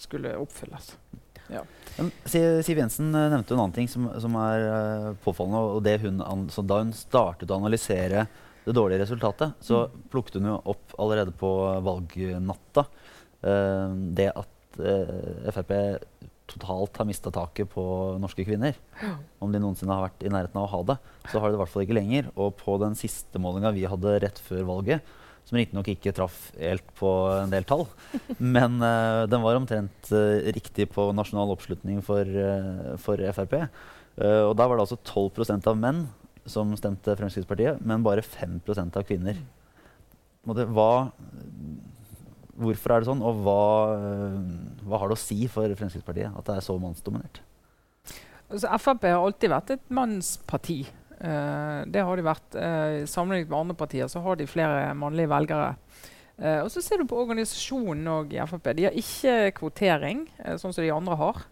skulle 0.00 0.36
oppfylles. 0.40 0.92
Ja. 1.52 1.64
Siv 2.24 2.78
Jensen 2.78 3.12
eh, 3.14 3.28
nevnte 3.32 3.54
en 3.54 3.60
annen 3.60 3.76
ting 3.76 3.90
som, 3.90 4.08
som 4.20 4.36
er 4.40 4.64
uh, 4.64 5.08
påfallende. 5.24 5.60
og 5.76 5.84
det 5.84 5.98
hun 6.02 6.22
Da 6.22 6.80
hun 6.80 6.94
startet 6.96 7.52
å 7.52 7.60
analysere 7.60 8.26
det 8.62 8.74
dårlige 8.76 9.02
resultatet, 9.02 9.56
så 9.60 9.84
mm. 9.88 10.02
plukket 10.12 10.38
hun 10.38 10.52
jo 10.52 10.58
opp 10.72 10.94
allerede 11.02 11.34
på 11.34 11.50
valgnatta 11.82 12.86
uh, 12.86 13.88
det 14.14 14.30
at 14.30 14.78
uh, 14.80 15.50
Frp 15.52 15.74
totalt 16.52 16.96
har 16.98 17.08
mista 17.08 17.30
taket 17.32 17.70
på 17.72 17.82
norske 18.20 18.44
kvinner. 18.44 18.76
Om 19.42 19.52
de 19.52 19.60
noensinne 19.62 19.94
har 19.94 20.06
vært 20.06 20.24
i 20.26 20.32
nærheten 20.32 20.58
av 20.60 20.66
å 20.66 20.72
ha 20.72 20.80
det, 20.90 20.96
så 21.30 21.40
har 21.40 21.48
de 21.48 21.54
det 21.54 21.58
i 21.58 21.62
hvert 21.62 21.72
fall 21.72 21.84
ikke 21.86 21.96
lenger. 21.96 22.28
Og 22.36 22.54
på 22.60 22.76
den 22.82 22.96
siste 22.98 23.40
målinga 23.40 23.72
vi 23.74 23.86
hadde 23.88 24.18
rett 24.24 24.40
før 24.42 24.66
valget, 24.68 25.14
som 25.48 25.58
riktignok 25.58 25.90
ikke 25.92 26.14
traff 26.16 26.36
helt 26.56 26.86
på 26.98 27.10
en 27.34 27.52
del 27.52 27.66
tall. 27.68 27.84
Men 28.56 28.78
uh, 28.80 29.28
den 29.30 29.42
var 29.44 29.58
omtrent 29.58 30.12
uh, 30.14 30.40
riktig 30.54 30.88
på 30.94 31.10
nasjonal 31.16 31.52
oppslutning 31.54 32.00
for, 32.04 32.24
uh, 32.24 32.94
for 33.02 33.20
Frp. 33.36 33.58
og 34.22 34.52
da 34.56 34.66
var 34.68 34.76
det 34.76 34.84
altså 34.84 34.98
12% 35.00 35.68
av 35.70 35.78
menn 35.80 36.04
som 36.48 36.72
stemte 36.76 37.14
Fremskrittspartiet, 37.16 37.78
men 37.86 38.02
bare 38.02 38.24
5% 38.24 38.96
av 38.98 39.04
kvinner. 39.06 39.38
Det, 40.42 40.64
hva, 40.74 41.12
hvorfor 42.58 42.92
er 42.92 43.02
det 43.04 43.08
sånn, 43.08 43.22
og 43.22 43.44
hva, 43.46 43.62
hva, 44.82 44.98
har 44.98 45.12
det 45.12 45.16
å 45.16 45.22
si 45.22 45.46
for 45.46 45.70
Fremskrittspartiet 45.78 46.34
at 46.34 46.48
det 46.48 46.58
er 46.58 46.66
så 46.66 46.76
mannsdominert? 46.82 47.40
Altså, 48.50 48.68
Frp 48.82 49.06
har 49.06 49.22
alltid 49.22 49.54
vært 49.54 49.72
et 49.76 49.86
mannsparti. 49.94 50.80
Uh, 51.22 51.86
det 51.86 52.02
har 52.02 52.18
de 52.18 52.26
vært. 52.26 52.56
Uh, 52.56 53.04
sammenlignet 53.06 53.50
med 53.50 53.60
andre 53.60 53.78
partier 53.78 54.10
så 54.10 54.22
har 54.24 54.38
de 54.38 54.48
flere 54.50 54.90
mannlige 54.98 55.30
velgere. 55.30 55.76
Uh, 56.40 56.64
og 56.64 56.70
så 56.74 56.82
ser 56.82 56.98
du 56.98 57.06
på 57.06 57.20
organisasjonen 57.22 58.08
og 58.10 58.34
i 58.34 58.40
Frp. 58.50 58.72
De 58.74 58.88
har 58.88 58.98
ikke 58.98 59.52
kvotering, 59.60 60.24
sånn 60.58 60.74
som 60.74 60.82
de 60.82 60.92
andre 60.94 61.18
har. 61.20 61.42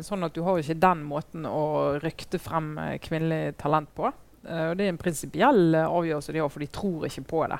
sånn 0.00 0.24
at 0.24 0.32
du 0.32 0.40
har 0.40 0.56
ikke 0.56 0.80
den 0.80 1.02
måten 1.04 1.44
å 1.44 1.98
rykte 2.00 2.38
frem 2.40 2.70
kvinnelig 3.04 3.52
talent 3.60 3.90
på. 3.92 4.08
og 4.08 4.76
Det 4.78 4.86
er 4.86 4.88
en 4.94 5.00
prinsipiell 5.00 5.76
avgjørelse 5.76 6.32
de 6.32 6.40
har, 6.40 6.48
for 6.48 6.64
de 6.64 6.70
tror 6.72 7.04
ikke 7.04 7.26
på 7.28 7.42
det. 7.52 7.58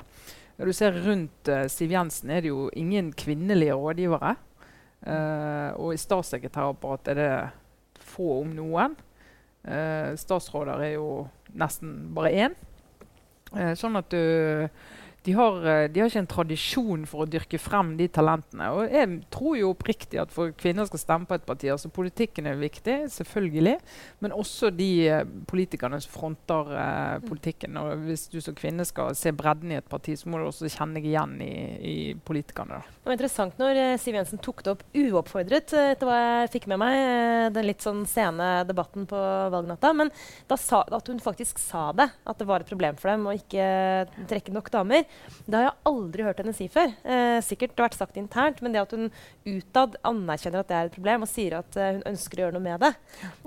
Når 0.57 0.65
du 0.65 0.73
ser 0.73 0.97
rundt 1.05 1.51
Siv 1.69 1.93
Jensen, 1.93 2.31
er 2.33 2.41
det 2.41 2.49
jo 2.49 2.65
ingen 2.73 3.11
kvinnelige 3.13 3.77
rådgivere. 3.77 4.33
og 5.77 5.93
i 5.93 6.01
statssekretærapparatet 6.01 7.13
er 7.13 7.21
det 7.21 7.29
få, 8.01 8.41
om 8.41 8.57
noen. 8.57 8.97
Eh, 9.69 10.15
statsråder 10.17 10.81
er 10.81 10.95
jo 10.95 11.27
nesten 11.53 12.09
bare 12.15 12.31
én. 12.33 12.55
Eh, 13.53 13.73
sånn 13.77 13.97
at 13.99 14.09
du 14.09 14.69
de 15.23 15.33
har, 15.33 15.67
eh, 15.67 15.87
de 15.91 15.99
har, 15.99 16.07
ikke 16.09 16.21
en 16.23 16.29
tradisjon 16.31 17.05
for 17.09 17.25
å 17.25 17.29
dyrke 17.29 17.59
frem 17.59 17.95
de 17.99 18.07
talentene. 18.07 18.69
Og 18.71 18.93
jeg 18.93 19.19
tror 19.33 19.57
jo 19.59 19.71
oppriktig 19.73 20.21
at 20.21 20.31
for 20.31 20.53
kvinner 20.55 20.87
skal 20.87 21.01
stemme 21.01 21.27
på 21.27 21.35
et 21.35 21.45
parti 21.47 21.71
altså 21.71 21.91
Politikken 21.91 22.47
er 22.47 22.59
viktig, 22.59 22.95
selvfølgelig, 23.11 23.75
men 24.23 24.35
også 24.35 24.69
de 24.71 24.89
uh, 25.11 25.23
politikerne 25.49 25.99
som 25.99 26.13
fronter 26.13 26.71
uh, 26.71 27.17
politikken. 27.25 27.75
Og 27.81 28.05
hvis 28.07 28.27
du 28.31 28.39
som 28.43 28.55
kvinne 28.55 28.85
skal 28.87 29.11
se 29.17 29.33
bredden 29.35 29.73
i 29.73 29.79
et 29.79 29.89
parti, 29.89 30.15
så 30.15 30.29
må 30.29 30.39
du 30.39 30.47
også 30.47 30.69
kjenne 30.71 30.99
deg 30.99 31.09
igjen 31.09 31.35
i, 31.43 31.51
i 31.79 31.95
politikerne. 32.15 32.79
Da. 32.79 32.95
Det 33.01 33.11
var 33.11 33.17
interessant 33.17 33.59
når 33.59 33.81
uh, 33.81 33.95
Siv 33.99 34.15
Jensen 34.15 34.41
tok 34.43 34.63
det 34.63 34.73
opp 34.75 34.85
uoppfordret, 34.95 35.75
etter 35.95 36.07
hva 36.07 36.19
jeg 36.21 36.53
fikk 36.55 36.69
med 36.71 36.81
meg, 36.81 36.99
den 37.57 37.67
litt 37.67 37.83
sånn 37.83 38.05
sene 38.09 38.63
debatten 38.69 39.09
på 39.09 39.19
valgnatta. 39.51 39.91
Men 39.97 40.13
sa, 40.55 40.83
at 40.85 41.11
hun 41.11 41.19
faktisk 41.23 41.59
sa 41.61 41.89
det, 41.95 42.07
at 42.23 42.39
det 42.39 42.47
var 42.47 42.63
et 42.63 42.69
problem 42.69 42.97
for 42.99 43.11
dem 43.11 43.27
å 43.27 43.35
ikke 43.35 43.67
trekke 44.29 44.55
nok 44.55 44.71
damer. 44.73 45.09
Det 45.49 45.57
har 45.57 45.65
jeg 45.65 45.77
aldri 45.89 46.25
hørt 46.27 46.41
henne 46.43 46.53
si 46.53 46.67
før. 46.69 46.91
Eh, 47.01 47.39
sikkert 47.45 47.79
vært 47.79 47.97
sagt 47.97 48.17
internt, 48.21 48.61
men 48.61 48.75
det 48.75 48.83
at 48.83 48.93
hun 48.93 49.07
utad 49.47 49.97
anerkjenner 50.05 50.61
at 50.61 50.69
det 50.69 50.77
er 50.77 50.89
et 50.89 50.97
problem, 50.97 51.25
og 51.25 51.31
sier 51.31 51.55
at 51.57 51.77
uh, 51.79 51.87
hun 51.95 52.03
ønsker 52.11 52.37
å 52.37 52.43
gjøre 52.43 52.55
noe 52.57 52.65
med 52.65 52.83
det, 52.83 52.91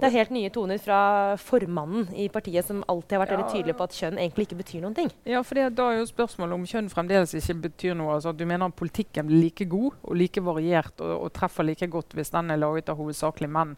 det 0.00 0.08
er 0.08 0.14
helt 0.16 0.34
nye 0.34 0.50
toner 0.54 0.82
fra 0.82 1.00
formannen 1.38 2.08
i 2.18 2.26
partiet, 2.32 2.66
som 2.66 2.82
alltid 2.90 3.16
har 3.16 3.22
vært 3.22 3.34
ja. 3.34 3.38
veldig 3.38 3.54
tydelig 3.54 3.76
på 3.78 3.86
at 3.86 3.98
kjønn 4.00 4.18
egentlig 4.18 4.48
ikke 4.48 4.60
betyr 4.62 4.82
noen 4.82 4.96
ting. 4.98 5.12
Ja, 5.28 5.44
for 5.46 5.62
da 5.62 5.88
er 5.92 6.00
jo 6.00 6.08
spørsmålet 6.10 6.58
om 6.58 6.66
kjønn 6.68 6.90
fremdeles 6.92 7.36
ikke 7.38 7.60
betyr 7.68 7.98
noe. 7.98 8.16
Altså, 8.16 8.34
du 8.34 8.42
mener 8.48 8.66
at 8.66 8.78
politikken 8.78 9.28
blir 9.28 9.46
like 9.46 9.68
god 9.70 9.92
og 10.02 10.18
like 10.18 10.42
variert 10.42 11.04
og, 11.04 11.14
og 11.28 11.36
treffer 11.36 11.68
like 11.68 11.86
godt 11.92 12.18
hvis 12.18 12.34
den 12.34 12.50
er 12.50 12.60
laget 12.60 12.90
av 12.90 12.98
hovedsakelig 12.98 13.52
menn 13.52 13.76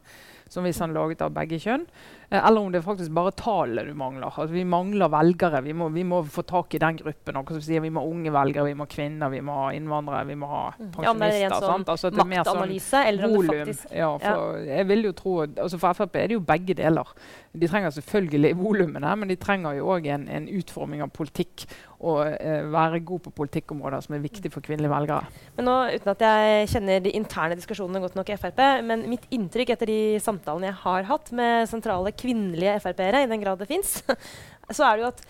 som 0.54 0.66
hvis 0.66 0.78
han 0.82 0.92
er 0.92 0.98
laget 0.98 1.24
av 1.24 1.32
begge 1.34 1.58
kjønn. 1.62 1.84
Eh, 2.28 2.38
eller 2.38 2.60
om 2.60 2.72
det 2.72 2.80
er 2.80 2.86
faktisk 2.86 3.14
bare 3.14 3.34
tallet 3.38 3.88
du 3.88 3.94
mangler. 3.98 4.28
Altså, 4.28 4.52
vi 4.54 4.64
mangler 4.68 5.12
velgere. 5.12 5.62
Vi 5.64 5.74
må, 5.76 5.88
vi 5.94 6.04
må, 6.06 6.22
få 6.30 6.44
tak 6.46 6.76
i 6.76 6.82
den 6.82 7.00
gruppen. 7.00 7.40
Og 7.40 7.50
sier 7.74 7.82
vi 7.84 7.90
må 7.94 8.02
ha 8.04 8.10
unge 8.10 8.32
velgere, 8.34 8.66
vi 8.70 8.74
må 8.78 8.86
ha 8.86 8.90
kvinner, 8.90 9.30
vi 9.32 9.40
må 9.44 9.56
ha 9.58 9.70
innvandrere, 9.76 10.24
vi 10.28 10.36
må 10.38 10.50
ha 10.50 10.62
pensjonister. 10.78 11.44
Ja, 11.44 11.48
det 11.52 11.60
sånn? 11.64 11.86
Altså, 11.94 12.10
det 12.10 12.20
er 12.20 12.24
sånn 12.24 12.34
Maktanalyse, 12.34 13.00
eller 13.10 13.26
om 13.26 13.32
det 13.32 13.38
volum. 13.38 13.54
faktisk 13.60 13.96
Ja, 13.98 14.10
for 14.22 14.68
jeg 14.68 14.90
vil 14.90 15.08
jo 15.08 15.14
tro, 15.18 15.34
altså 15.46 15.80
for 15.82 15.98
Frp 15.98 16.20
er 16.20 16.30
det 16.30 16.38
jo 16.38 16.44
begge 16.44 16.76
deler. 16.78 17.14
De 17.54 17.70
trenger 17.70 17.94
selvfølgelig 17.94 18.54
volumene, 18.58 19.14
men 19.20 19.30
de 19.30 19.38
trenger 19.40 19.78
jo 19.78 19.90
òg 19.94 20.08
en, 20.10 20.26
en 20.38 20.48
utforming 20.58 21.04
av 21.04 21.12
politikk. 21.14 21.66
Og 22.04 22.20
eh, 22.26 22.66
være 22.68 23.00
god 23.06 23.22
på 23.24 23.32
politikkområder 23.38 24.02
som 24.04 24.16
er 24.16 24.24
viktig 24.24 24.50
for 24.52 24.64
kvinnelige 24.64 24.92
velgere. 24.92 25.30
Men 25.56 25.68
nå, 25.70 25.76
Uten 25.94 26.10
at 26.12 26.24
jeg 26.26 26.68
kjenner 26.74 27.00
de 27.04 27.14
interne 27.16 27.56
diskusjonene 27.56 28.02
godt 28.02 28.18
nok 28.18 28.34
i 28.34 28.36
Frp, 28.40 28.60
men 28.84 29.06
mitt 29.08 29.24
inntrykk 29.32 29.72
etter 29.72 29.88
de 29.88 29.98
samtalene 30.20 30.68
jeg 30.68 30.80
har 30.82 31.08
hatt 31.08 31.32
med 31.32 31.70
sentrale 31.70 32.12
kvinnelige 32.12 32.76
Frp-ere, 32.84 33.24
i 33.24 33.30
den 33.30 33.40
grad 33.40 33.62
det 33.62 33.70
fins, 33.70 33.96
så 34.76 34.90
er 34.90 34.98
det 34.98 35.06
jo 35.06 35.12
at 35.14 35.26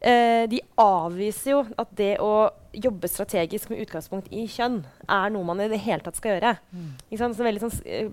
eh, 0.00 0.46
de 0.50 0.60
avviser 0.78 1.52
jo 1.52 1.60
at 1.78 1.92
det 1.98 2.14
å 2.22 2.50
jobbe 2.78 3.08
strategisk 3.10 3.70
med 3.72 3.82
utgangspunkt 3.82 4.28
i 4.34 4.44
kjønn 4.50 4.82
er 5.08 5.30
noe 5.34 5.46
man 5.48 5.62
i 5.64 5.68
det 5.72 5.80
hele 5.82 6.04
tatt 6.04 6.18
skal 6.18 6.36
gjøre. 6.36 6.54
Ikke 7.08 7.20
sant? 7.22 7.38
Så 7.38 7.46
veldig 7.46 7.62
sånn, 7.64 7.78
eh, 7.88 8.10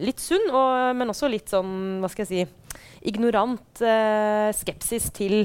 litt 0.00 0.22
sunn, 0.22 0.48
og, 0.50 0.96
men 0.96 1.12
også 1.12 1.30
litt 1.30 1.52
sånn, 1.52 2.00
hva 2.00 2.10
skal 2.10 2.26
jeg 2.26 2.48
si, 2.48 2.78
ignorant 3.10 3.82
eh, 3.84 4.50
skepsis 4.56 5.10
til 5.16 5.44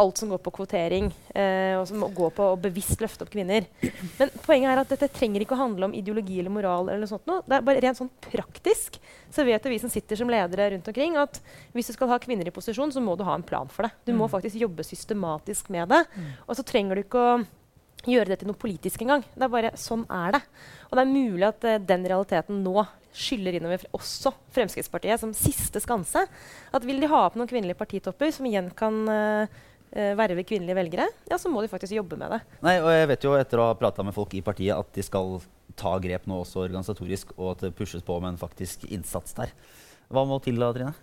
alt 0.00 0.18
som 0.18 0.30
går 0.32 0.40
på 0.42 0.52
kvotering, 0.56 1.10
eh, 1.34 1.74
og 1.78 1.86
som 1.88 2.02
går 2.14 2.32
på 2.34 2.46
å 2.50 2.60
bevisst 2.60 3.02
løfte 3.02 3.26
opp 3.26 3.32
kvinner. 3.32 3.66
Men 4.18 4.32
poenget 4.44 4.72
er 4.72 4.82
at 4.82 4.94
dette 4.94 5.10
trenger 5.14 5.44
ikke 5.44 5.56
å 5.56 5.62
handle 5.62 5.88
om 5.88 5.94
ideologi 5.96 6.40
eller 6.40 6.54
moral. 6.54 6.88
eller 6.88 7.04
noe 7.04 7.12
sånt. 7.12 7.26
Noe. 7.30 7.42
Det 7.46 7.58
er 7.58 7.66
bare 7.66 7.82
rent 7.84 8.00
sånn 8.00 8.12
praktisk 8.24 8.98
så 9.34 9.44
vet 9.44 9.66
vi 9.66 9.78
som 9.82 9.90
sitter 9.90 10.16
som 10.16 10.30
ledere 10.30 10.70
rundt 10.70 10.88
omkring, 10.88 11.16
at 11.18 11.40
hvis 11.74 11.90
du 11.90 11.96
skal 11.96 12.12
ha 12.12 12.20
kvinner 12.22 12.46
i 12.46 12.54
posisjon, 12.54 12.92
så 12.94 13.02
må 13.02 13.16
du 13.18 13.24
ha 13.26 13.34
en 13.34 13.46
plan 13.46 13.68
for 13.68 13.86
det. 13.86 13.92
Du 14.06 14.12
må 14.14 14.28
faktisk 14.30 14.60
jobbe 14.60 14.86
systematisk 14.86 15.70
med 15.74 15.90
det. 15.90 16.04
Og 16.46 16.54
så 16.54 16.66
trenger 16.66 16.94
du 16.94 17.02
ikke 17.02 17.22
å 17.22 17.38
gjøre 18.10 18.32
det 18.32 18.40
til 18.42 18.50
noe 18.50 18.60
politisk 18.60 19.02
engang. 19.02 19.24
Det 19.34 19.46
er 19.46 19.52
bare 19.52 19.72
sånn 19.80 20.04
er 20.12 20.36
det. 20.36 20.42
Og 20.90 20.96
det 20.96 21.04
er 21.04 21.14
mulig 21.14 21.48
at 21.48 21.66
eh, 21.68 21.82
den 21.82 22.06
realiteten 22.06 22.62
nå 22.64 22.84
skyller 23.14 23.54
innover 23.54 23.84
også 23.94 24.32
Fremskrittspartiet 24.54 25.22
som 25.22 25.34
siste 25.36 25.80
skanse. 25.82 26.24
At 26.74 26.86
vil 26.86 27.00
de 27.02 27.10
ha 27.10 27.24
opp 27.26 27.38
noen 27.38 27.50
kvinnelige 27.50 27.78
partitopper 27.78 28.32
som 28.34 28.48
igjen 28.48 28.72
kan 28.76 29.00
eh, 29.10 29.62
verve 29.94 30.42
kvinnelige 30.46 30.76
velgere, 30.78 31.08
ja, 31.30 31.38
så 31.38 31.50
må 31.52 31.62
de 31.62 31.70
faktisk 31.70 31.94
jobbe 31.94 32.18
med 32.18 32.34
det. 32.34 32.40
Nei, 32.66 32.76
og 32.82 32.90
jeg 32.90 33.10
vet 33.12 33.26
jo 33.26 33.34
etter 33.38 33.62
å 33.62 33.68
ha 33.68 33.78
prata 33.78 34.02
med 34.06 34.16
folk 34.16 34.34
i 34.34 34.42
partiet 34.42 34.74
at 34.74 34.90
de 34.96 35.04
skal 35.06 35.36
ta 35.78 35.96
grep 36.02 36.26
nå 36.30 36.40
også 36.42 36.64
organisatorisk, 36.64 37.34
og 37.38 37.54
at 37.54 37.66
det 37.66 37.74
pushes 37.78 38.02
på 38.06 38.18
med 38.20 38.34
en 38.34 38.40
faktisk 38.40 38.86
innsats 38.90 39.36
der. 39.38 39.54
Hva 40.10 40.26
må 40.28 40.40
til 40.42 40.58
da, 40.60 40.72
Trine? 40.74 40.94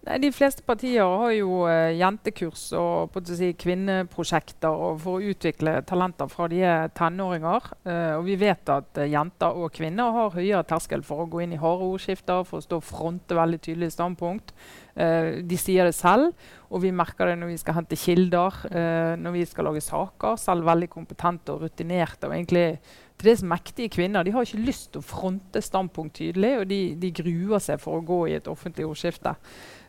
Nei, 0.00 0.16
de 0.22 0.30
fleste 0.32 0.64
partier 0.64 1.04
har 1.04 1.32
jo 1.36 1.66
eh, 1.68 1.92
jentekurs 1.98 2.70
og 2.78 3.18
si, 3.28 3.50
kvinneprosjekter 3.60 4.78
for 5.02 5.18
å 5.18 5.32
utvikle 5.34 5.74
talenter 5.84 6.30
fra 6.32 6.46
de 6.48 6.62
er 6.64 6.88
tenåringer. 6.96 7.66
Eh, 7.84 8.14
og 8.16 8.24
vi 8.24 8.38
vet 8.40 8.72
at 8.72 8.96
eh, 9.02 9.10
jenter 9.12 9.60
og 9.60 9.74
kvinner 9.76 10.14
har 10.16 10.32
høyere 10.38 10.64
terskel 10.70 11.04
for 11.04 11.26
å 11.26 11.28
gå 11.28 11.42
inn 11.44 11.52
i 11.52 11.60
harde 11.60 11.90
ordskifter, 11.90 12.46
for 12.48 12.62
å 12.62 12.64
stå 12.64 12.80
fronte 12.80 13.36
veldig 13.36 13.60
tydelige 13.66 13.92
standpunkt. 13.98 14.54
Eh, 14.96 15.44
de 15.44 15.60
sier 15.60 15.84
det 15.84 15.98
selv, 15.98 16.32
og 16.72 16.80
vi 16.86 16.94
merker 16.96 17.28
det 17.28 17.36
når 17.42 17.52
vi 17.52 17.60
skal 17.60 17.76
hente 17.82 18.00
kilder, 18.00 18.56
eh, 18.72 19.12
når 19.20 19.36
vi 19.36 19.44
skal 19.52 19.68
lage 19.68 19.84
saker. 19.84 20.40
Selv 20.40 20.64
veldig 20.64 20.88
kompetente 20.96 21.52
og 21.52 21.68
rutinerte. 21.68 22.24
og 22.24 22.34
egentlig 22.34 22.80
til 23.20 23.28
dels 23.28 23.42
mektige 23.44 23.92
kvinner 23.92 24.24
de 24.24 24.32
har 24.32 24.46
ikke 24.46 24.64
lyst 24.64 24.94
til 24.94 25.02
å 25.02 25.04
fronte 25.04 25.60
standpunkt 25.60 26.16
tydelig, 26.16 26.54
og 26.62 26.68
de, 26.70 26.78
de 26.96 27.10
gruer 27.12 27.60
seg 27.60 27.80
for 27.82 27.98
å 27.98 28.04
gå 28.06 28.20
i 28.30 28.36
et 28.38 28.48
offentlig 28.48 28.86
ordskifte. 28.88 29.34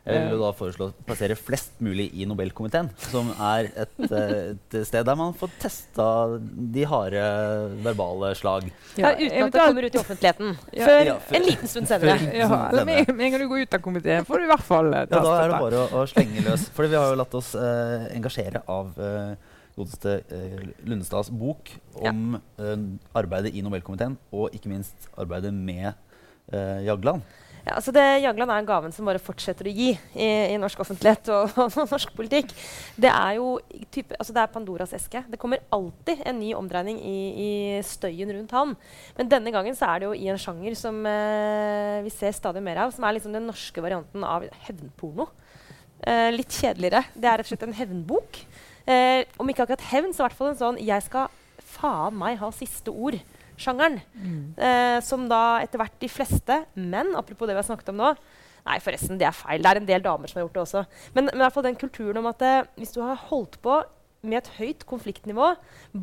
Jeg 0.02 0.18
vil 0.24 0.32
jo 0.34 0.38
da 0.42 0.48
foreslå 0.58 0.86
å 0.90 0.94
plassere 1.06 1.36
flest 1.38 1.76
mulig 1.86 2.08
i 2.18 2.26
Nobelkomiteen, 2.26 2.88
som 3.12 3.28
er 3.38 3.68
et, 3.84 4.00
eh, 4.08 4.56
et 4.58 4.78
sted 4.88 5.06
der 5.06 5.16
man 5.20 5.36
får 5.38 5.52
testa 5.62 6.08
de 6.42 6.86
harde 6.90 7.22
verbale 7.86 8.32
slag. 8.40 8.66
Ja, 8.98 9.12
uten 9.14 9.46
at 9.46 9.54
det 9.54 9.62
kommer 9.62 9.86
ut 9.86 9.94
i 9.94 10.02
offentligheten. 10.02 10.56
Ja. 10.74 10.88
Før 10.88 11.06
Ja, 11.06 11.16
før- 11.20 11.36
en 11.38 11.46
liten 11.46 11.68
stund 11.70 11.88
senere. 11.92 12.18
Ja, 12.34 12.48
med 12.84 13.10
en 13.12 13.32
gang 13.32 13.38
du 13.44 13.48
går 13.48 13.62
ut 13.68 13.74
av 13.78 13.82
komiteen, 13.86 14.26
får 14.26 14.42
du 14.42 14.44
i 14.48 14.52
hvert 14.56 14.66
fall 14.66 14.90
testa. 14.92 15.16
Ja, 15.16 15.22
da 15.22 15.36
er 15.44 15.54
det 15.54 15.60
bare 15.68 15.84
å, 15.86 15.88
å 16.02 16.08
slenge 16.10 16.44
løs. 16.50 16.66
For 16.74 16.88
vi 16.90 16.96
har 16.98 17.12
jo 17.14 17.20
latt 17.22 17.36
oss 17.38 17.54
eh, 17.54 18.08
engasjere 18.18 18.64
av 18.68 18.98
eh, 18.98 19.36
godeste 19.78 20.18
eh, 20.34 20.66
Lundestads 20.84 21.30
bok 21.30 21.70
om 22.02 22.40
eh, 22.58 22.76
arbeidet 23.22 23.54
i 23.54 23.62
Nobelkomiteen, 23.62 24.18
og 24.34 24.50
ikke 24.58 24.74
minst 24.74 25.08
arbeidet 25.16 25.54
med 25.54 25.94
eh, 26.52 26.82
Jagland. 26.90 27.22
Ja, 27.62 27.76
altså 27.78 27.94
det, 27.94 28.04
Jagland 28.24 28.50
er 28.50 28.66
gaven 28.66 28.94
som 28.96 29.06
bare 29.06 29.22
fortsetter 29.22 29.68
å 29.70 29.74
gi 29.74 29.92
i, 29.94 30.28
i 30.50 30.58
norsk 30.62 30.80
offentlighet 30.82 31.30
og, 31.30 31.52
og 31.62 31.76
norsk 31.92 32.14
politikk. 32.18 32.54
Det 32.98 33.12
er 33.12 33.36
jo 33.38 33.52
type, 33.94 34.18
altså 34.18 34.34
det 34.34 34.42
er 34.42 34.54
Pandoras 34.54 34.96
eske. 34.98 35.22
Det 35.30 35.38
kommer 35.42 35.62
alltid 35.70 36.24
en 36.26 36.40
ny 36.42 36.56
omdreining 36.58 36.98
i, 37.06 37.18
i 37.46 37.52
støyen 37.86 38.34
rundt 38.34 38.56
han. 38.58 38.74
Men 39.20 39.30
denne 39.30 39.54
gangen 39.54 39.78
så 39.78 39.92
er 39.92 40.02
det 40.02 40.10
jo 40.10 40.16
i 40.18 40.32
en 40.34 40.42
sjanger 40.42 40.78
som 40.80 40.98
eh, 41.06 42.00
vi 42.08 42.14
ser 42.16 42.34
stadig 42.38 42.64
mer 42.66 42.82
av, 42.88 42.96
som 42.96 43.06
er 43.06 43.20
liksom 43.20 43.38
den 43.38 43.46
norske 43.50 43.84
varianten 43.86 44.26
av 44.26 44.48
hevnporno. 44.66 45.30
Eh, 46.02 46.32
litt 46.34 46.58
kjedeligere. 46.58 47.04
Det 47.14 47.30
er 47.30 47.38
rett 47.38 47.46
og 47.46 47.54
slett 47.54 47.68
en 47.68 47.78
hevnbok. 47.78 48.42
Eh, 48.90 49.28
om 49.38 49.54
ikke 49.54 49.68
akkurat 49.68 49.86
hevn, 49.92 50.16
så 50.16 50.24
i 50.24 50.26
hvert 50.26 50.40
fall 50.40 50.52
en 50.56 50.62
sånn 50.64 50.82
'jeg 50.82 51.06
skal 51.06 51.30
faen 51.62 52.18
meg 52.18 52.40
ha 52.42 52.50
siste 52.50 52.90
ord'. 52.90 53.22
Sjangeren. 53.62 54.00
Eh, 54.58 54.98
som 55.06 55.28
da 55.32 55.62
etter 55.64 55.82
hvert 55.82 55.98
de 56.02 56.10
fleste 56.12 56.62
menn 56.76 57.16
Apropos 57.20 57.48
det 57.48 57.56
vi 57.56 57.62
har 57.62 57.68
snakket 57.70 57.94
om 57.94 58.02
nå. 58.02 58.12
Nei, 58.68 58.78
forresten, 58.84 59.18
det 59.18 59.26
er 59.26 59.34
feil. 59.34 59.64
Det 59.64 59.72
er 59.72 59.80
en 59.80 59.90
del 59.90 60.04
damer 60.06 60.30
som 60.30 60.38
har 60.40 60.46
gjort 60.46 60.58
det 60.60 60.64
også. 60.66 60.84
Men, 61.16 61.30
men 61.32 61.40
i 61.40 61.44
hvert 61.44 61.56
fall 61.56 61.66
den 61.66 61.80
kulturen 61.82 62.22
om 62.22 62.30
at 62.30 62.46
eh, 62.46 62.70
hvis 62.78 62.94
du 62.94 63.02
har 63.02 63.18
holdt 63.30 63.58
på 63.64 63.80
med 64.22 64.38
et 64.38 64.52
høyt 64.60 64.86
konfliktnivå 64.90 65.54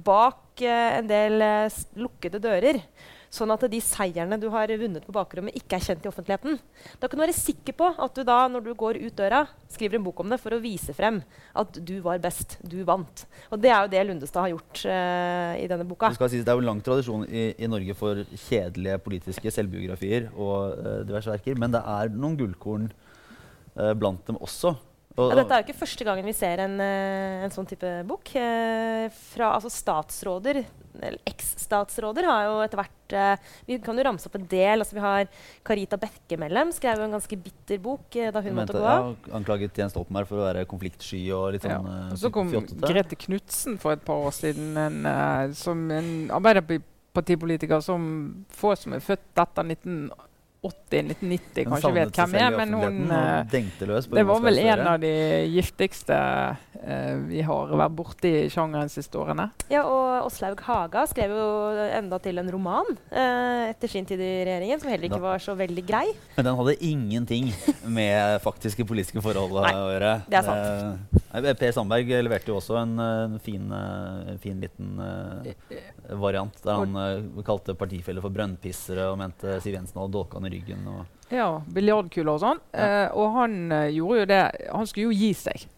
bak 0.06 0.40
eh, 0.66 0.98
en 0.98 1.08
del 1.10 1.42
eh, 1.44 1.78
lukkede 1.98 2.40
dører, 2.42 2.80
sånn 3.32 3.52
at 3.52 3.66
de 3.68 3.78
seierne 3.84 4.38
du 4.40 4.46
har 4.52 4.70
vunnet 4.80 5.04
på 5.04 5.12
bakrommet, 5.12 5.56
ikke 5.58 5.76
er 5.76 5.84
kjent 5.84 6.06
i 6.06 6.08
offentligheten, 6.10 6.56
da 7.00 7.08
kan 7.08 7.18
du 7.18 7.24
være 7.26 7.36
sikker 7.36 7.76
på 7.76 7.90
at 7.92 8.16
du 8.16 8.22
da, 8.24 8.38
når 8.48 8.64
du 8.64 8.70
går 8.78 9.00
ut 9.02 9.18
døra, 9.18 9.42
skriver 9.68 9.98
en 9.98 10.06
bok 10.06 10.22
om 10.24 10.32
det 10.32 10.40
for 10.40 10.56
å 10.56 10.60
vise 10.62 10.94
frem 10.96 11.20
at 11.58 11.76
du 11.76 11.98
var 12.04 12.22
best, 12.24 12.56
du 12.64 12.80
vant. 12.88 13.26
Og 13.52 13.60
det 13.60 13.72
er 13.74 13.84
jo 13.84 13.92
det 13.92 14.06
Lundestad 14.08 14.46
har 14.46 14.54
gjort 14.54 14.80
uh, 14.88 15.52
i 15.60 15.68
denne 15.68 15.84
boka. 15.88 16.08
Det, 16.14 16.30
sies, 16.32 16.46
det 16.46 16.54
er 16.54 16.56
jo 16.56 16.64
lang 16.70 16.80
tradisjon 16.84 17.26
i, 17.28 17.50
i 17.60 17.68
Norge 17.68 17.96
for 17.98 18.24
kjedelige 18.48 18.96
politiske 19.04 19.52
selvbiografier 19.52 20.30
og 20.32 20.80
uh, 20.80 20.90
diverse 21.08 21.36
verker, 21.36 21.60
men 21.60 21.76
det 21.76 21.84
er 21.84 22.16
noen 22.16 22.40
gullkorn 22.40 22.88
uh, 22.88 23.92
blant 23.92 24.24
dem 24.30 24.40
også. 24.40 24.78
Og, 25.18 25.32
ja, 25.32 25.38
dette 25.40 25.54
er 25.54 25.62
jo 25.62 25.66
ikke 25.66 25.80
første 25.80 26.04
gangen 26.06 26.26
vi 26.28 26.34
ser 26.36 26.60
en, 26.62 26.76
eh, 26.78 27.42
en 27.42 27.50
sånn 27.54 27.66
type 27.66 27.88
bok. 28.06 28.30
Eh, 28.38 29.08
fra, 29.32 29.50
altså 29.56 29.70
statsråder, 29.72 30.60
eller 30.98 31.18
eks-statsråder, 31.26 32.26
har 32.28 32.44
jo 32.46 32.60
etter 32.62 32.80
hvert 32.80 33.14
eh, 33.18 33.48
Vi 33.66 33.78
kan 33.82 33.98
jo 33.98 34.04
ramse 34.06 34.30
opp 34.30 34.36
en 34.38 34.46
del. 34.50 34.84
Altså, 34.84 34.94
vi 34.94 35.02
har 35.02 35.26
Carita 35.66 35.98
Bekkemellem 35.98 36.70
skrev 36.76 37.02
jo 37.02 37.08
en 37.08 37.16
ganske 37.16 37.40
bitter 37.48 37.82
bok 37.82 38.14
da 38.14 38.44
hun 38.44 38.58
måtte 38.60 38.78
gå 38.78 38.84
av. 38.84 39.10
Ja, 39.10 39.34
anklaget 39.40 39.82
Jens 39.82 39.96
Stoltenberg 39.96 40.30
for 40.30 40.38
å 40.38 40.46
være 40.46 40.68
konfliktsky 40.70 41.24
og 41.34 41.50
litt 41.56 41.66
sånn 41.66 41.74
ja. 41.74 41.98
Og 42.12 42.22
så 42.22 42.30
kom 42.34 42.54
fjottete. 42.54 42.86
Grete 42.86 43.18
Knutsen 43.26 43.80
for 43.82 43.98
et 43.98 44.06
par 44.06 44.22
år 44.28 44.38
siden, 44.38 44.70
en, 44.78 45.02
uh, 45.02 45.50
som 45.58 45.82
en 45.94 46.12
arbeiderpartipolitiker 46.38 47.82
som 47.82 48.08
få 48.54 48.76
som 48.78 48.94
er 48.94 49.02
født 49.02 49.42
etter 49.42 49.66
1980 49.74 50.27
1990 50.58 51.68
kanskje 51.68 51.90
vet 51.94 52.16
hvem 52.18 52.32
jeg 52.34 52.46
er, 52.48 52.56
men 52.58 52.72
hun 52.74 52.96
Det 54.10 54.24
var 54.26 54.40
vel 54.42 54.58
en 54.64 54.80
av 54.90 54.96
de 55.02 55.12
giftigste 55.54 56.16
uh, 56.18 57.14
vi 57.28 57.44
har 57.46 57.74
vært 57.78 57.94
borti 57.94 58.32
i 58.40 58.48
sjangeren 58.50 58.90
siste 58.90 59.20
årene. 59.20 59.48
Ja, 59.70 59.84
og 59.86 60.26
Åslaug 60.26 60.60
Haga 60.66 61.04
skrev 61.10 61.36
jo 61.36 61.46
enda 61.86 62.18
til 62.22 62.42
en 62.42 62.50
roman 62.50 62.90
uh, 63.12 63.68
etter 63.68 63.92
sin 63.92 64.08
tid 64.08 64.18
i 64.18 64.32
regjeringen, 64.48 64.82
som 64.82 64.90
heller 64.90 65.10
ikke 65.10 65.22
var 65.22 65.42
så 65.42 65.54
veldig 65.58 65.86
grei. 65.86 66.06
Men 66.36 66.50
den 66.50 66.58
hadde 66.58 66.76
ingenting 66.90 67.52
med 67.86 68.42
faktiske 68.42 68.86
politiske 68.88 69.22
forhold 69.22 69.60
å 69.62 69.66
gjøre. 69.68 70.14
Nei, 70.24 70.30
Det 70.32 70.42
er 70.42 70.48
sant. 70.48 71.14
Eh, 71.14 71.17
Per 71.28 71.72
Sandberg 71.76 72.08
leverte 72.24 72.48
jo 72.48 72.56
også 72.56 72.78
en, 72.80 72.94
en 72.98 73.38
fin, 73.44 73.66
eh, 73.74 74.30
fin 74.40 74.60
liten 74.62 74.96
uh, 74.96 75.44
variant 76.16 76.54
der 76.64 76.78
han 76.80 76.96
uh, 76.96 77.42
kalte 77.44 77.76
partifeller 77.76 78.24
for 78.24 78.32
brønnpissere 78.32 79.10
og 79.12 79.18
mente 79.20 79.58
Siv 79.60 79.76
Jensen 79.76 80.00
hadde 80.00 80.14
dolka 80.16 80.40
han 80.40 80.48
i 80.48 80.54
ryggen. 80.56 80.86
Og, 80.88 81.04
Ja, 81.28 81.50
Biljardkuler 81.68 82.32
og 82.32 82.40
sånn. 82.46 82.62
Ja. 82.72 83.10
Uh, 83.12 83.18
og 83.20 83.34
han 83.36 83.58
gjorde 83.92 84.22
jo 84.22 84.30
det 84.30 84.40
Han 84.72 84.88
skulle 84.88 85.10
jo 85.10 85.18
gi 85.18 85.34
seg. 85.36 85.68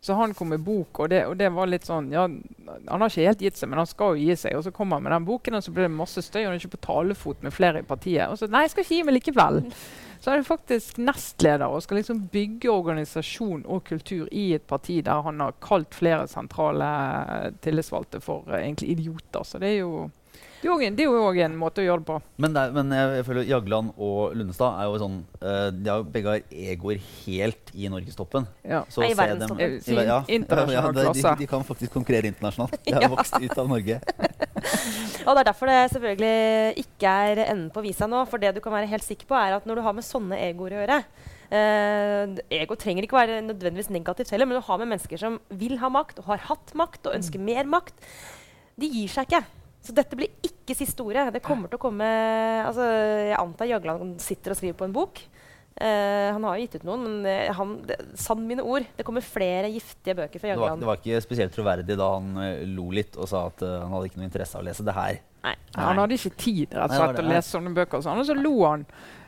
Så 0.00 0.14
han 0.14 0.34
kom 0.34 0.52
med 0.52 0.62
bok, 0.62 1.00
og 1.00 1.10
det, 1.10 1.22
og 1.26 1.34
det 1.40 1.48
var 1.50 1.66
litt 1.66 1.86
sånn 1.88 2.12
ja, 2.12 2.26
Han 2.28 3.02
har 3.02 3.10
ikke 3.10 3.26
helt 3.26 3.40
gitt 3.42 3.56
seg, 3.58 3.70
men 3.72 3.80
han 3.80 3.88
skal 3.90 4.14
jo 4.14 4.26
gi 4.26 4.36
seg. 4.38 4.54
Og 4.58 4.66
så 4.66 4.72
kom 4.74 4.92
han 4.94 5.02
med 5.02 5.14
den 5.14 5.26
boken, 5.26 5.56
og 5.58 5.64
så 5.64 5.72
ble 5.74 5.86
det 5.88 5.94
masse 5.94 6.22
støy, 6.22 6.42
og 6.44 6.50
han 6.50 6.58
er 6.58 6.62
ikke 6.62 6.76
på 6.76 6.84
talefot 6.86 7.46
med 7.46 7.54
flere 7.54 7.82
i 7.82 7.86
partiet. 7.86 8.28
Og 8.30 8.38
så 8.38 8.48
nei, 8.50 8.66
jeg 8.66 8.74
skal 8.74 8.86
ikke 8.86 8.98
gi 8.98 9.06
meg 9.08 9.18
likevel. 9.18 9.62
Så 10.16 10.30
er 10.32 10.40
han 10.40 10.46
faktisk 10.48 10.96
nestleder 10.98 11.68
og 11.68 11.82
skal 11.84 12.00
liksom 12.00 12.22
bygge 12.32 12.70
organisasjon 12.72 13.66
og 13.68 13.84
kultur 13.84 14.30
i 14.32 14.46
et 14.56 14.64
parti 14.66 14.96
der 15.04 15.20
han 15.26 15.42
har 15.44 15.58
kalt 15.62 15.92
flere 15.94 16.24
sentrale 16.30 16.88
tillitsvalgte 17.62 18.22
for 18.24 18.48
uh, 18.48 18.56
egentlig 18.56 18.94
idioter. 18.96 19.44
Så 19.44 19.60
det 19.62 19.74
er 19.74 19.82
jo 19.82 20.06
Det 20.66 20.72
er 20.72 20.74
jo 20.74 20.86
en- 20.86 20.96
det 20.98 21.04
er 21.04 21.10
jo 21.12 21.18
òg 21.22 21.36
en 21.44 21.56
måte 21.56 21.78
å 21.78 21.84
gjøre 21.86 22.02
det 22.02 22.06
på. 22.08 22.16
Men, 22.42 22.52
det 22.56 22.62
er, 22.62 22.72
men 22.74 22.90
jeg, 22.90 23.10
jeg 23.20 23.24
føler 23.28 23.44
Jagland 23.46 23.92
og 24.02 24.34
Lundestad 24.34 24.80
er 24.80 24.88
jo 24.90 24.96
sånn 24.98 25.16
uh, 25.38 25.68
De 25.70 25.90
har 25.92 26.02
begge 26.02 26.32
har 26.32 26.42
egoer 26.50 26.98
helt 27.22 27.70
i 27.74 27.86
norgestoppen. 27.92 28.48
Ja. 28.66 28.80
Så 28.90 29.04
Nei, 29.04 29.12
i 29.12 29.14
verdenstoppen. 29.14 29.62
Ja, 29.62 30.02
ja, 30.10 30.18
si 30.26 30.34
internasjonal 30.40 30.96
det- 30.96 31.04
klasse. 31.06 31.22
De, 31.36 31.44
de 31.44 31.48
kan 31.52 31.62
faktisk 31.68 31.94
konkurrere 31.94 32.32
internasjonalt. 32.32 32.74
De 32.86 32.96
har 32.98 33.14
vokst 33.14 33.38
ut 33.38 33.54
av 33.62 33.70
Norge. 33.70 34.00
Og 35.26 35.30
det 35.34 35.40
er 35.40 35.48
derfor 35.52 35.70
det 35.70 35.78
selvfølgelig 35.94 36.82
ikke 36.82 37.14
er 37.30 37.44
enden 37.46 37.70
på 37.74 37.82
visa 37.86 38.10
nå. 38.10 38.24
For 38.26 38.42
det 38.42 38.56
du 38.56 38.60
kan 38.64 38.74
være 38.74 38.90
helt 38.90 39.06
sikker 39.06 39.30
på, 39.30 39.38
er 39.38 39.54
at 39.60 39.66
når 39.70 39.78
du 39.78 39.86
har 39.86 39.94
med 39.94 40.06
sånne 40.06 40.38
egoer 40.50 40.74
å 40.74 40.82
gjøre 40.82 41.00
Uh, 41.46 42.34
Ego 42.50 42.74
trenger 42.74 43.04
ikke 43.06 43.14
være 43.14 43.36
nødvendigvis 43.46 43.86
negativt 43.94 44.32
heller, 44.34 44.48
men 44.50 44.58
å 44.58 44.64
ha 44.66 44.78
med 44.80 44.88
mennesker 44.90 45.20
som 45.20 45.36
vil 45.54 45.76
ha 45.78 45.86
makt, 45.94 46.18
og 46.18 46.26
har 46.32 46.42
hatt 46.48 46.72
makt, 46.74 47.06
og 47.06 47.14
ønsker 47.20 47.38
mer 47.38 47.68
makt. 47.70 47.94
De 48.74 48.88
gir 48.90 49.06
seg 49.12 49.28
ikke. 49.30 49.44
Så 49.86 49.94
dette 49.94 50.18
blir 50.18 50.32
ikke 50.44 50.74
siste 50.74 51.04
ordet. 51.04 51.28
Det 51.36 51.44
kommer 51.44 51.70
til 51.70 51.78
å 51.78 51.82
komme 51.82 52.06
altså, 52.66 52.86
Jeg 53.28 53.38
antar 53.38 53.70
Jagland 53.70 54.16
sitter 54.22 54.54
og 54.54 54.58
skriver 54.58 54.78
på 54.78 54.88
en 54.88 54.96
bok. 54.96 55.22
Uh, 55.76 56.32
han 56.32 56.44
har 56.48 56.56
jo 56.56 56.64
gitt 56.64 56.78
ut 56.78 56.86
noen, 56.88 57.02
men 57.04 57.26
eh, 57.28 57.50
han, 57.52 57.74
det, 57.84 57.98
sann 58.16 58.46
mine 58.48 58.64
ord. 58.64 58.86
Det 58.96 59.04
kommer 59.04 59.24
flere 59.24 59.68
giftige 59.68 60.16
bøker 60.16 60.40
fra 60.40 60.48
Det 60.48 60.56
var, 60.56 60.70
Jagland. 60.70 60.82
det 60.82 60.88
var 60.88 61.00
ikke 61.02 61.20
spesielt 61.20 61.52
troverdig 61.52 61.98
da 62.00 62.06
han 62.14 62.30
uh, 62.40 62.62
lo 62.72 62.86
litt 62.96 63.18
og 63.20 63.28
sa 63.28 63.44
at 63.50 63.60
uh, 63.60 63.82
han 63.82 63.92
hadde 63.92 64.08
ikke 64.08 64.22
noe 64.22 64.30
interesse 64.30 64.56
av 64.56 64.64
å 64.64 64.68
lese 64.70 64.86
det 64.88 64.96
her. 64.96 65.20
Nei. 65.46 65.54
Han 65.76 66.00
hadde 66.00 66.16
ikke 66.16 66.34
tid 66.40 66.72
rett 66.72 66.88
og 66.88 66.94
Nei, 66.94 66.98
slett, 66.98 67.16
til 67.18 67.28
å 67.28 67.34
lese 67.34 67.52
sånne 67.52 67.74
bøker. 67.76 68.00
og 68.00 68.06
Sånn. 68.06 68.22
Og 68.22 68.28
så 68.28 68.36
lo 68.38 68.54
han. 68.64 68.86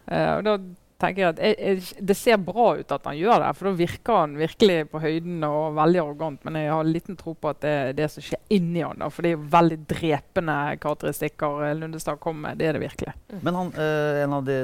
Eh, 0.09 0.31
og 0.39 0.47
da 0.47 0.57
tenker 0.99 1.23
jeg 1.23 1.35
at 1.35 1.41
jeg, 1.43 1.57
jeg, 1.59 2.05
Det 2.11 2.17
ser 2.19 2.41
bra 2.43 2.69
ut 2.79 2.95
at 2.95 3.07
han 3.09 3.19
gjør 3.19 3.43
det, 3.45 3.51
for 3.59 3.69
da 3.69 3.75
virker 3.79 4.19
han 4.23 4.37
virkelig 4.39 4.79
på 4.93 5.03
høyden 5.03 5.45
og 5.47 5.77
veldig 5.79 6.01
arrogant. 6.03 6.47
Men 6.47 6.59
jeg 6.61 6.73
har 6.75 6.89
liten 6.89 7.19
tro 7.19 7.35
på 7.39 7.53
at 7.53 7.61
det 7.63 7.75
er 7.83 7.97
det 7.99 8.09
som 8.13 8.25
skjer 8.25 8.43
inni 8.55 8.83
han. 8.85 8.99
da, 9.01 9.11
For 9.13 9.25
det 9.25 9.33
er 9.33 9.37
jo 9.37 9.51
veldig 9.55 9.79
drepende 9.93 10.57
karakteristikker 10.83 11.67
eh, 11.69 11.77
Lundestad 11.79 12.21
kom 12.23 12.41
med. 12.45 12.59
Det 12.61 12.69
er 12.69 12.79
det 12.79 12.85
virkelig. 12.85 13.15
Men 13.47 13.61
han, 13.61 13.73
eh, 13.79 14.23
en 14.25 14.39
av 14.39 14.47
de, 14.49 14.59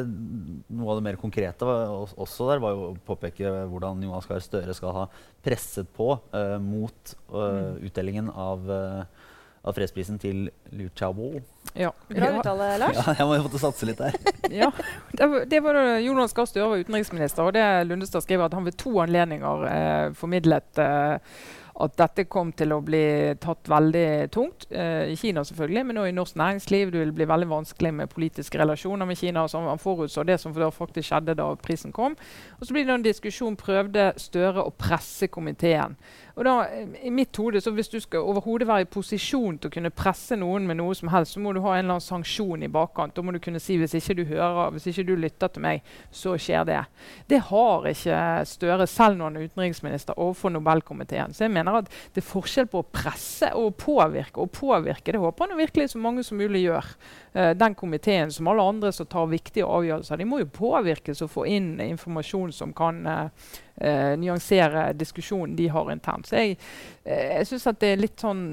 noe 0.75 0.91
av 0.91 1.01
det 1.01 1.07
mer 1.09 1.21
konkrete 1.21 1.69
var, 1.69 1.95
også 2.25 2.51
der 2.51 2.65
var 2.65 2.75
jo 2.75 2.89
å 2.91 2.97
påpeke 3.07 3.55
hvordan 3.71 4.03
Jonas 4.05 4.29
Gahr 4.31 4.43
Støre 4.45 4.75
skal 4.77 4.97
ha 4.99 5.07
presset 5.45 5.91
på 5.95 6.13
eh, 6.35 6.57
mot 6.63 7.15
eh, 7.31 7.87
utdelingen 7.87 8.31
av, 8.31 8.67
eh, 8.71 9.31
av 9.65 9.77
fredsprisen 9.77 10.19
til 10.21 10.49
Liu 10.77 10.91
Xiaobo. 10.93 11.41
Ja. 11.73 11.91
Bra 12.11 12.31
uttale, 12.39 12.69
Lars. 12.83 12.99
Ja, 13.01 13.15
jeg 13.19 13.29
må 13.29 13.39
jo 13.39 13.47
måtte 13.47 13.61
satse 13.63 13.89
litt 13.89 14.01
der. 14.01 14.17
ja. 14.61 14.71
Det 15.13 15.29
var, 15.33 15.47
det 15.51 15.61
var 15.65 15.79
da 15.79 15.85
Jonas 16.05 16.37
Gahr 16.37 16.49
Støre 16.51 16.71
var 16.75 16.85
utenriksminister, 16.85 17.49
og 17.49 17.57
det 17.57 17.65
Lundestad 17.89 18.27
skriver 18.27 18.47
at 18.47 18.57
han 18.57 18.69
ved 18.69 18.77
to 18.81 18.93
anledninger 19.03 19.69
eh, 19.71 20.07
formidlet 20.19 20.83
eh, 20.85 21.39
at 21.83 21.97
dette 21.99 22.25
kom 22.31 22.53
til 22.55 22.71
å 22.71 22.81
bli 22.85 23.35
tatt 23.43 23.67
veldig 23.71 24.31
tungt. 24.35 24.67
Eh, 24.71 25.11
I 25.11 25.17
Kina 25.19 25.43
selvfølgelig, 25.45 25.83
men 25.89 25.99
òg 25.99 26.09
i 26.13 26.15
norsk 26.15 26.37
næringsliv. 26.39 26.93
Det 26.93 27.01
vil 27.03 27.15
bli 27.17 27.27
veldig 27.27 27.49
vanskelig 27.51 27.95
med 27.95 28.13
politiske 28.13 28.61
relasjoner 28.61 29.07
med 29.07 29.19
Kina. 29.19 29.49
som 29.49 29.67
Han 29.67 29.79
forutså 29.79 30.25
det 30.25 30.39
som 30.41 30.55
faktisk 30.55 31.09
skjedde 31.09 31.35
da 31.35 31.55
prisen 31.55 31.93
kom. 31.93 32.17
Og 32.61 32.67
så 32.67 32.73
blir 32.73 32.87
det 32.87 32.95
en 32.95 33.03
diskusjon 33.03 33.57
prøvde 33.57 34.13
Støre 34.17 34.63
å 34.63 34.71
presse 34.71 35.27
komiteen. 35.27 35.97
Og 36.37 36.45
da, 36.45 36.67
eh, 36.67 37.07
i 37.07 37.11
mitt 37.11 37.37
hode, 37.37 37.61
så 37.61 37.71
Hvis 37.75 37.89
du 37.89 38.01
skal 38.01 38.21
overhodet 38.21 38.69
være 38.69 38.81
i 38.81 38.85
posisjon 38.85 39.59
til 39.59 39.71
å 39.71 39.73
kunne 39.73 39.91
presse 39.91 40.37
noen 40.37 40.67
med 40.67 40.77
noe 40.77 40.95
som 40.95 41.09
helst, 41.09 41.35
så 41.35 41.41
må 41.41 41.53
du 41.53 41.61
ha 41.61 41.75
en 41.75 41.85
eller 41.85 41.95
annen 41.95 42.01
sanksjon 42.01 42.63
i 42.63 42.69
bakkant. 42.69 43.15
Da 43.15 43.23
må 43.23 43.33
du 43.33 43.39
kunne 43.39 43.61
si 43.61 43.77
hvis 43.77 43.95
ikke 43.95 44.17
du 44.17 44.25
hører, 44.25 44.71
hvis 44.71 44.87
ikke 44.87 45.07
du 45.07 45.17
lytter 45.17 45.49
til 45.49 45.63
meg, 45.63 45.83
så 46.13 46.37
skjer 46.39 46.65
det. 46.65 46.85
Det 47.29 47.41
har 47.41 47.83
ikke 47.83 48.45
Støre, 48.45 48.87
selv 48.87 49.17
når 49.17 49.25
han 49.25 49.37
er 49.37 49.49
utenriksminister, 49.49 50.15
overfor 50.19 50.51
Nobelkomiteen. 50.51 51.35
Så 51.35 51.45
jeg 51.45 51.51
mener 51.51 51.64
at 51.73 51.89
det 52.15 52.21
er 52.21 52.27
forskjell 52.29 52.69
på 52.71 52.83
å 52.83 52.87
presse 52.87 53.51
og 53.59 53.75
påvirke. 53.81 54.43
Og 54.43 54.53
påvirke, 54.55 55.15
det 55.15 55.23
håper 55.23 55.49
han 55.51 55.61
virkelig 55.61 55.91
så 55.95 56.03
mange 56.03 56.25
som 56.27 56.39
mulig 56.41 56.65
gjør. 56.67 56.93
Uh, 57.35 57.51
den 57.57 57.75
komiteen, 57.79 58.33
som 58.35 58.49
alle 58.53 58.69
andre 58.75 58.93
som 58.93 59.09
tar 59.11 59.33
viktige 59.33 59.67
avgjørelser, 59.67 60.21
de 60.21 60.29
må 60.29 60.43
jo 60.43 60.53
påvirkes 60.55 61.25
og 61.25 61.33
få 61.33 61.49
inn 61.51 61.75
informasjon 61.85 62.53
som 62.55 62.77
kan 62.77 63.03
uh, 63.09 63.51
uh, 63.81 64.15
nyansere 64.21 64.91
diskusjonen 64.99 65.57
de 65.57 65.73
har 65.73 65.93
internt. 65.95 66.29
Så 66.29 66.43
jeg, 66.43 66.59
uh, 67.09 67.43
syns 67.49 67.69
at 67.73 67.81
det 67.83 67.95
er 67.95 68.03
litt 68.05 68.21
sånn 68.21 68.45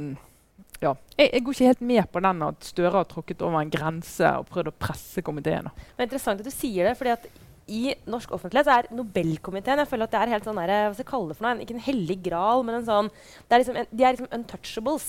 ja. 0.82 0.96
Jeg, 1.14 1.30
jeg 1.30 1.44
går 1.46 1.56
ikke 1.56 1.70
helt 1.70 1.84
med 1.86 2.08
på 2.10 2.22
den 2.26 2.42
at 2.46 2.66
Støre 2.66 2.96
har 2.96 3.08
tråkket 3.10 3.44
over 3.46 3.62
en 3.62 3.74
grense 3.74 4.34
og 4.40 4.48
prøvd 4.50 4.72
å 4.72 4.78
presse 4.82 5.22
komiteen. 5.26 5.70
Det 5.70 6.00
er 6.00 6.08
interessant 6.10 6.42
at 6.42 6.48
du 6.48 6.54
sier 6.54 6.90
det, 6.90 6.96
fordi 6.98 7.14
at 7.14 7.28
i 7.68 7.96
norsk 8.10 8.32
offentlighet 8.36 8.68
så 8.68 8.78
er 8.80 8.88
Nobelkomiteen 8.96 9.80
jeg 9.82 9.90
føler 9.90 10.08
at 10.08 10.14
det 10.16 10.22
er 10.22 10.32
helt 10.34 10.48
sånn 10.48 10.60
der, 10.60 10.72
hva 10.90 10.94
skal 10.96 11.06
jeg 11.06 11.12
kalle 11.12 11.32
det 11.32 11.38
for 11.38 11.46
noe, 11.46 11.52
en- 11.56 11.62
ikke 11.66 11.76
en 11.78 11.86
hellig 11.86 12.18
gral, 12.26 12.64
men 12.68 12.76
en 12.80 12.88
sånn 12.88 13.10
det 13.12 13.54
er 13.56 13.62
liksom 13.64 13.78
en, 13.82 13.90
De 13.92 14.04
er 14.04 14.16
liksom 14.16 14.32
untouchables. 14.38 15.08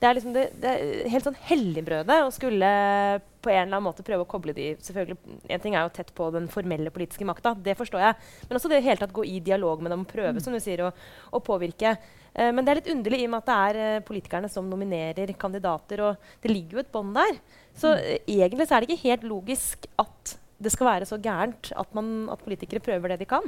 Det 0.00 0.08
er 0.08 0.14
liksom 0.18 0.34
det, 0.34 0.46
det 0.62 0.72
er 0.72 1.08
helt 1.14 1.26
sånn 1.28 1.38
helligbrødet 1.48 2.18
å 2.26 2.32
skulle 2.34 2.72
på 3.42 3.50
en 3.50 3.64
eller 3.64 3.76
annen 3.76 3.86
måte 3.88 4.04
prøve 4.06 4.22
å 4.22 4.28
koble 4.30 4.54
de 4.54 4.68
selvfølgelig, 4.78 5.16
En 5.50 5.62
ting 5.62 5.74
er 5.74 5.82
jo 5.86 5.94
tett 5.96 6.12
på 6.14 6.28
den 6.34 6.46
formelle 6.52 6.92
politiske 6.94 7.26
makta, 7.26 7.56
det 7.58 7.74
forstår 7.78 8.04
jeg. 8.04 8.18
Men 8.48 8.58
også 8.58 8.70
det 8.70 8.82
hele 8.84 9.00
tatt 9.00 9.14
gå 9.14 9.24
i 9.26 9.40
dialog 9.42 9.82
med 9.82 9.90
dem 9.90 10.04
og 10.04 10.10
prøve 10.12 10.42
som 10.42 10.54
du 10.54 10.60
sier, 10.62 10.84
å, 10.86 10.92
å 11.32 11.40
påvirke. 11.42 11.96
Uh, 12.38 12.52
men 12.54 12.62
det 12.62 12.70
er 12.70 12.80
litt 12.80 12.92
underlig 12.94 13.22
i 13.22 13.26
og 13.26 13.34
med 13.34 13.42
at 13.42 13.50
det 13.50 13.56
er 13.56 13.98
uh, 13.98 14.04
politikerne 14.06 14.48
som 14.52 14.68
nominerer 14.70 15.34
kandidater. 15.34 16.04
Og 16.06 16.30
det 16.44 16.52
ligger 16.54 16.78
jo 16.78 16.84
et 16.84 16.92
bånd 16.94 17.16
der. 17.18 17.40
Så 17.74 17.94
eh, 17.96 18.20
egentlig 18.28 18.68
så 18.68 18.76
er 18.76 18.84
det 18.84 18.92
ikke 18.92 19.08
helt 19.08 19.26
logisk 19.26 19.88
at 20.00 20.36
det 20.62 20.72
skal 20.72 20.88
være 20.88 21.08
så 21.08 21.18
gærent 21.22 21.72
at, 21.78 21.94
man, 21.96 22.28
at 22.32 22.42
politikere 22.44 22.82
prøver 22.84 23.12
det 23.12 23.22
de 23.22 23.28
kan. 23.28 23.44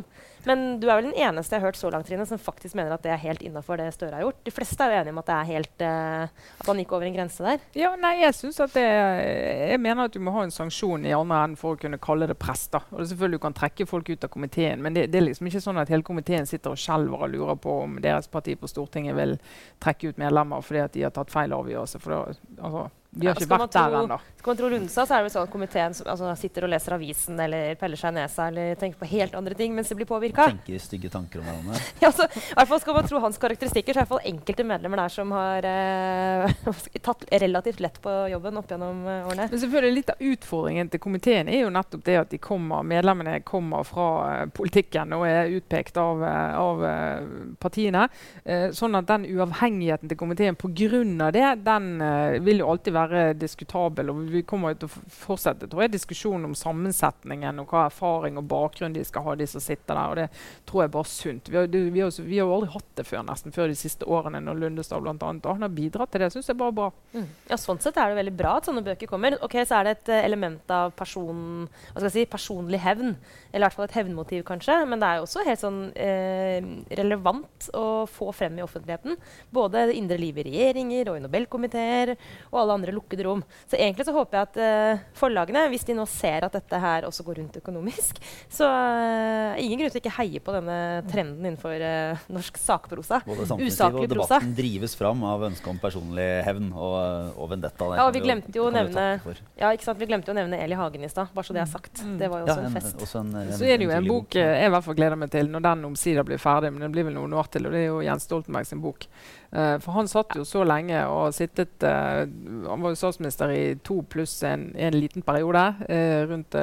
Men 0.49 0.81
du 0.83 0.89
er 0.89 0.99
vel 0.99 1.09
den 1.11 1.19
eneste 1.19 1.55
jeg 1.55 1.63
har 1.63 1.71
hørt 1.71 1.79
så 1.81 1.91
langt 1.93 2.09
Trine, 2.09 2.27
som 2.29 2.41
faktisk 2.41 2.77
mener 2.77 2.95
at 2.95 3.05
det 3.05 3.13
er 3.15 3.23
helt 3.23 3.43
innafor 3.43 3.79
det 3.81 3.93
Støre 3.95 4.19
har 4.19 4.27
gjort. 4.27 4.41
De 4.45 4.53
fleste 4.55 4.85
er 4.85 4.93
jo 4.93 5.01
enige 5.01 5.15
om 5.15 5.21
at 5.23 5.31
det 5.31 5.37
er 5.37 5.51
helt 5.51 5.85
uh, 5.85 6.45
at 6.61 6.71
han 6.71 6.81
gikk 6.83 6.95
over 6.97 7.09
en 7.09 7.17
grense 7.17 7.47
der. 7.47 7.63
Ja, 7.79 7.93
nei, 8.01 8.15
jeg 8.23 8.35
synes 8.37 8.61
at 8.65 8.75
det 8.75 8.85
Jeg 8.85 9.81
mener 9.81 10.09
at 10.09 10.15
du 10.15 10.21
må 10.25 10.35
ha 10.35 10.45
en 10.45 10.55
sanksjon 10.55 11.07
i 11.07 11.15
andre 11.17 11.43
enden 11.45 11.61
for 11.61 11.77
å 11.77 11.81
kunne 11.81 12.01
kalle 12.03 12.29
det 12.31 12.39
press. 12.41 12.67
da. 12.73 12.83
Og 12.91 13.01
det 13.01 13.09
selvfølgelig 13.13 13.39
Du 13.39 13.45
kan 13.47 13.57
trekke 13.57 13.87
folk 13.89 14.11
ut 14.11 14.25
av 14.25 14.31
komiteen, 14.31 14.83
men 14.83 14.95
det, 14.95 15.09
det 15.13 15.21
er 15.21 15.29
liksom 15.29 15.49
ikke 15.51 15.63
sånn 15.65 15.81
at 15.81 15.91
hele 15.91 16.07
komiteen 16.07 16.47
sitter 16.47 16.75
og 16.75 16.81
skjelver 16.81 17.25
og 17.27 17.33
lurer 17.33 17.59
på 17.61 17.79
om 17.85 17.97
deres 18.03 18.29
parti 18.31 18.55
på 18.59 18.71
Stortinget 18.71 19.17
vil 19.17 19.39
trekke 19.83 20.13
ut 20.13 20.21
medlemmer 20.21 20.63
fordi 20.63 20.85
at 20.85 20.95
de 20.95 21.07
har 21.07 21.15
tatt 21.15 21.33
feil 21.33 21.55
avgjørelse. 21.57 22.01
For 22.03 22.15
det, 22.15 22.39
altså, 22.59 22.87
de 23.15 23.27
har 23.27 23.35
Ja, 23.35 23.41
ikke 23.41 23.51
vært 23.55 23.73
der 23.73 23.91
tro- 23.91 24.03
ennå. 24.05 24.19
Skal 24.45 24.51
man 24.51 24.57
tro 24.59 24.69
Lundestad, 24.69 25.09
så 25.09 25.15
er 25.15 25.23
det 25.23 25.25
vel 25.25 25.33
sånn 25.33 25.47
at 25.47 25.53
komiteen 25.55 25.95
som, 25.97 26.07
altså, 26.13 26.33
sitter 26.37 26.65
og 26.67 26.71
leser 26.75 26.93
avisen 26.99 27.39
eller 27.41 27.75
peller 27.81 27.97
seg 27.97 28.13
i 28.13 28.17
nesa 28.19 28.49
eller 28.51 28.75
tenker 28.77 28.99
på 29.01 29.07
helt 29.09 29.35
andre 29.39 29.55
ting 29.57 29.73
mens 29.75 29.89
de 29.89 29.95
blir 29.97 30.09
påvirka. 30.11 30.49
Tenker 30.51 30.79
stygge 30.83 31.09
tanker 31.15 31.41
om 31.41 31.47
hverandre. 31.49 31.79
Ja, 32.03 32.11
altså, 32.11 32.27
i 32.29 32.55
hvert 32.59 32.69
fall 32.69 32.81
skal 32.83 32.95
man 32.99 33.09
tro 33.09 33.21
hans 33.25 33.39
karakteristikker, 33.41 33.95
så 33.97 34.03
er 34.03 34.05
det 34.05 34.11
fall 34.11 34.27
enkelte 34.29 34.67
medlemmer 34.69 35.01
der 35.01 35.15
som 35.15 35.33
har 35.33 35.65
eh, 35.65 36.53
tatt 37.07 37.25
relativt 37.31 37.81
lett 37.81 38.01
på 38.05 38.13
jobben 38.35 38.61
opp 38.61 38.69
gjennom 38.75 39.01
eh, 39.07 39.23
årene. 39.31 39.49
Men 39.55 39.63
selvfølgelig 39.63 39.95
litt 40.01 40.13
av 40.13 40.21
utfordringen 40.35 40.91
til 40.93 41.01
komiteen 41.07 41.49
er 41.49 41.63
jo 41.65 41.73
nettopp 41.73 42.05
det 42.05 42.19
at 42.21 42.35
de 42.35 42.39
kommer, 42.43 42.83
medlemmene 42.85 43.39
kommer 43.49 43.87
fra 43.89 44.09
eh, 44.43 44.45
politikken 44.53 45.15
og 45.17 45.25
er 45.29 45.55
utpekt 45.57 45.97
av, 46.03 46.21
eh, 46.27 46.59
av 46.61 46.85
eh, 46.91 47.33
partiene. 47.65 48.09
Eh, 48.45 48.69
sånn 48.77 48.99
at 49.01 49.09
den 49.09 49.25
uavhengigheten 49.33 50.11
til 50.13 50.21
komiteen 50.21 50.57
pga. 50.61 51.31
det, 51.33 51.47
den 51.65 51.91
eh, 52.03 52.39
vil 52.45 52.61
jo 52.61 52.69
alltid 52.75 52.93
være 52.93 53.04
diskutabel. 53.39 54.11
Og 54.11 54.23
vi 54.33 54.43
kommer 54.47 54.77
til 54.79 54.89
å 54.89 55.05
fortsette 55.13 55.69
tror 55.71 55.85
jeg, 55.85 55.95
diskusjonen 55.95 56.49
om 56.51 56.57
sammensetningen 56.59 57.61
og 57.63 57.73
hva 57.73 57.87
erfaring 57.89 58.39
og 58.41 58.49
bakgrunn 58.51 58.95
de 58.95 59.05
skal 59.07 59.27
ha, 59.27 59.37
de 59.39 59.49
som 59.51 59.63
sitter 59.63 59.95
der. 59.95 60.11
og 60.11 60.17
Det 60.17 60.29
tror 60.69 60.83
jeg 60.83 60.91
er 60.91 60.95
bare 60.97 61.11
sunt. 61.11 61.51
Vi 61.51 61.59
har, 61.59 61.69
vi 61.69 62.01
har, 62.01 62.45
jo 62.45 62.55
aldri 62.55 62.73
hatt 62.75 62.91
det 62.99 63.07
før, 63.09 63.25
nesten 63.29 63.55
før 63.55 63.71
de 63.71 63.79
siste 63.79 64.09
årene, 64.09 64.43
når 64.45 64.61
Lundestad 64.63 65.07
annet, 65.09 65.47
han 65.47 65.67
har 65.67 65.73
bidratt 65.75 66.13
til 66.13 66.25
det. 66.25 66.31
syns 66.33 66.49
jeg 66.51 66.59
bare 66.61 66.73
er 66.73 66.79
bra. 66.81 66.91
Mm. 67.15 67.29
Ja, 67.51 67.59
sånn 67.61 67.81
sett 67.83 67.99
er 68.01 68.11
det 68.11 68.19
veldig 68.21 68.37
bra 68.39 68.57
at 68.59 68.69
sånne 68.69 68.85
bøker 68.87 69.11
kommer. 69.11 69.39
Ok, 69.45 69.57
Så 69.65 69.79
er 69.79 69.85
det 69.89 69.97
et 69.99 70.13
eh, 70.15 70.25
element 70.29 70.71
av 70.71 70.93
person, 70.97 71.69
si, 72.09 72.27
personlig 72.31 72.81
hevn. 72.83 73.15
Eller 73.53 73.65
i 73.65 73.67
hvert 73.69 73.77
fall 73.79 73.89
et 73.89 73.99
hevnmotiv, 73.99 74.45
kanskje. 74.49 74.77
Men 74.89 75.03
det 75.03 75.09
er 75.09 75.21
jo 75.21 75.27
også 75.29 75.45
helt 75.47 75.63
sånn 75.63 75.81
eh, 75.95 76.65
relevant 76.99 77.69
å 77.77 78.05
få 78.11 78.31
frem 78.37 78.59
i 78.59 78.65
offentligheten. 78.65 79.19
Både 79.55 79.87
det 79.91 79.99
indre 79.99 80.19
livet 80.21 80.49
i 80.49 80.55
regjeringer 80.55 81.13
og 81.13 81.19
i 81.19 81.25
Nobelkomiteer 81.25 82.15
og 82.51 82.61
alle 82.63 82.79
andre 82.79 82.94
lukkede 82.95 83.27
rom. 83.27 83.43
Så 83.71 83.77
egentlig 83.79 84.07
så 84.09 84.15
håper 84.17 84.39
jeg 84.39 84.49
at 84.49 84.59
uh, 84.99 85.05
forlagene, 85.19 85.67
hvis 85.73 85.85
de 85.89 85.97
nå 85.99 86.07
ser 86.11 86.47
at 86.47 86.55
dette 86.57 86.81
her 86.81 87.07
også 87.09 87.25
går 87.27 87.41
rundt 87.43 87.59
økonomisk, 87.61 88.21
så 88.59 88.69
uh, 88.69 89.61
ingen 89.61 89.81
grunn 89.83 89.93
til 89.95 90.03
ikke 90.03 90.15
heie 90.19 90.43
på 90.45 90.55
denne 90.57 90.79
trenden 91.11 91.45
innenfor 91.45 91.75
uh, 91.85 92.25
norsk 92.35 92.59
sakprosa. 92.61 93.21
Både 93.27 93.47
samfunnsliv 93.51 93.75
Usaklig 93.75 94.07
og 94.09 94.15
prosa. 94.17 94.39
debatten 94.39 94.57
drives 94.59 94.97
fram 94.99 95.25
av 95.29 95.47
ønsket 95.51 95.73
om 95.75 95.81
personlig 95.83 96.29
hevn 96.47 96.71
og, 96.73 96.97
og 97.39 97.51
vendetta. 97.55 97.91
Ja, 97.99 98.07
og 98.09 98.15
vi 98.17 98.23
glemte 98.25 98.55
jo 98.55 98.69
å 98.71 98.75
nevne- 98.75 99.19
Ja, 99.61 99.71
ikke 99.75 99.87
sant? 99.89 99.99
Vi 100.01 100.09
glemte 100.11 100.31
jo 100.31 100.35
å 100.37 100.39
nevne 100.41 100.59
Eli 100.65 100.77
Hagen 100.79 101.05
i 101.05 101.11
stad, 101.13 101.31
bare 101.35 101.47
så 101.47 101.55
det 101.57 101.63
er 101.65 101.71
sagt. 101.71 102.03
Mm. 102.05 102.17
Det 102.21 102.31
var 102.33 102.43
jo 102.43 102.47
Ja, 102.49 102.55
også 102.55 102.65
en 102.65 102.71
en, 102.71 102.77
fest. 102.79 102.97
også 103.09 103.21
en, 103.21 103.35
en, 103.43 103.53
Så 103.59 103.65
er 103.69 103.79
det 103.79 103.87
jo 103.89 103.95
en 103.95 104.09
bok 104.09 104.35
jeg 104.39 104.67
i 104.67 104.73
hvert 104.75 104.85
fall 104.87 104.97
gleder 104.99 105.19
meg 105.21 105.31
til 105.35 105.51
når 105.53 105.65
den 105.69 105.85
omsider 105.91 106.27
blir 106.27 106.41
ferdig. 106.43 106.73
Men 106.75 106.87
det 106.87 106.91
blir 106.95 107.07
vel 107.09 107.17
noen 107.19 107.35
år 107.39 107.51
til, 107.55 107.67
og 107.69 107.75
det 107.75 107.85
er 107.85 107.89
jo 107.91 108.01
Jens 108.05 108.27
Stoltenberg 108.29 108.67
sin 108.69 108.83
bok. 108.85 109.07
Eh, 109.55 109.77
for 109.79 109.95
han 109.95 110.09
satt 110.11 110.35
jo 110.35 110.43
så 110.47 110.65
lenge 110.67 110.99
og 111.07 111.31
sittet 111.37 111.85
uh, 111.87 112.25
Han 112.67 112.83
var 112.83 112.91
jo 112.91 112.99
statsminister 112.99 113.53
i 113.55 113.77
to 113.87 114.01
pluss 114.11 114.41
en, 114.49 114.73
en 114.75 114.97
liten 114.99 115.23
periode 115.23 115.63
uh, 115.87 116.23
rundt 116.31 116.57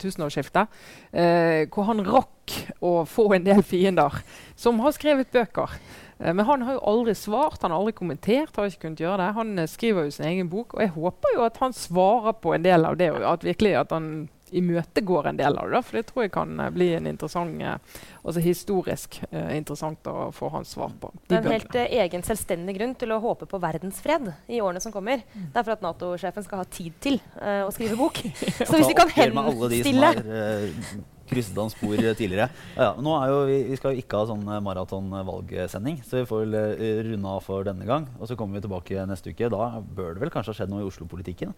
tusenårsskiftet. 0.00 0.68
hvor 1.72 1.86
han 1.88 2.04
rakk 2.04 2.54
å 2.84 3.04
få 3.08 3.32
en 3.34 3.44
del 3.44 3.62
fiender 3.66 4.20
som 4.56 4.80
har 4.84 4.92
skrevet 4.96 5.32
bøker. 5.32 5.72
Men 6.18 6.44
han 6.46 6.62
har 6.66 6.76
jo 6.76 6.86
aldri 6.90 7.14
svart, 7.16 7.62
han 7.62 7.72
har 7.72 7.78
aldri 7.78 7.94
kommentert. 7.96 8.56
har 8.56 8.68
ikke 8.68 8.86
kunnet 8.86 9.00
gjøre 9.00 9.20
det. 9.22 9.28
Han 9.36 9.68
skriver 9.68 10.04
jo 10.04 10.10
sin 10.10 10.26
egen 10.26 10.50
bok, 10.50 10.74
og 10.74 10.82
jeg 10.82 10.94
håper 10.96 11.36
jo 11.36 11.44
at 11.46 11.60
han 11.62 11.72
svarer 11.72 12.36
på 12.42 12.54
en 12.54 12.64
del 12.64 12.84
av 12.84 12.98
det. 12.98 13.10
At 13.24 13.46
virkelig 13.46 13.76
at 13.78 13.94
han 13.94 14.28
imøtegår 14.56 15.30
en 15.30 15.40
del 15.40 15.58
av 15.60 15.72
det. 15.72 15.82
For 15.86 15.98
det 15.98 16.04
tror 16.08 16.26
jeg 16.26 16.32
kan 16.34 16.54
uh, 16.60 16.68
bli 16.74 16.90
en 16.96 17.08
interessant, 17.10 17.62
uh, 17.62 18.00
altså 18.22 18.42
historisk 18.44 19.20
uh, 19.32 19.52
interessant 19.56 20.08
å 20.10 20.30
få 20.34 20.50
hans 20.54 20.74
svar 20.76 20.94
på. 21.00 21.12
De 21.26 21.34
det 21.34 21.40
er 21.40 21.44
en 21.46 21.56
helt 21.56 21.78
egen 22.06 22.26
selvstendig 22.26 22.78
grunn 22.78 22.96
til 22.98 23.14
å 23.14 23.20
håpe 23.24 23.48
på 23.50 23.60
verdensfred 23.62 24.32
i 24.46 24.62
årene 24.64 24.82
som 24.84 24.94
kommer. 24.94 25.22
Mm. 25.34 25.50
Det 25.52 25.62
er 25.62 25.68
for 25.68 25.76
at 25.76 25.84
Nato-sjefen 25.84 26.46
skal 26.46 26.62
ha 26.62 26.70
tid 26.78 26.96
til 27.04 27.20
å 27.38 27.70
skrive 27.74 27.98
bok. 27.98 28.20
Så 28.68 28.74
hvis 28.74 28.90
vi 28.90 28.98
kan 28.98 29.14
henstille 29.14 30.12
krysset 31.28 31.58
hans 31.60 31.74
spor 31.76 31.98
tidligere. 32.16 32.48
Ja, 32.76 32.92
nå 33.02 33.14
er 33.18 33.32
jo, 33.32 33.40
vi, 33.48 33.58
vi 33.70 33.78
skal 33.78 33.94
jo 33.94 34.02
ikke 34.02 34.22
ha 34.22 34.28
sånn 34.30 34.46
maratonvalgsending, 34.64 36.00
så 36.06 36.22
vi 36.22 36.28
får 36.28 36.46
vel 36.46 36.56
uh, 36.56 37.02
runde 37.10 37.34
av 37.34 37.44
for 37.44 37.66
denne 37.68 37.88
gang. 37.88 38.08
Og 38.18 38.30
så 38.30 38.38
kommer 38.38 38.58
vi 38.58 38.64
tilbake 38.64 39.04
neste 39.08 39.34
uke. 39.34 39.50
Da 39.52 39.68
bør 39.82 40.16
det 40.16 40.24
vel 40.24 40.32
kanskje 40.34 40.54
ha 40.54 40.60
skjedd 40.62 40.72
noe 40.72 40.84
i 40.84 40.88
Oslo-politikken? 40.88 41.54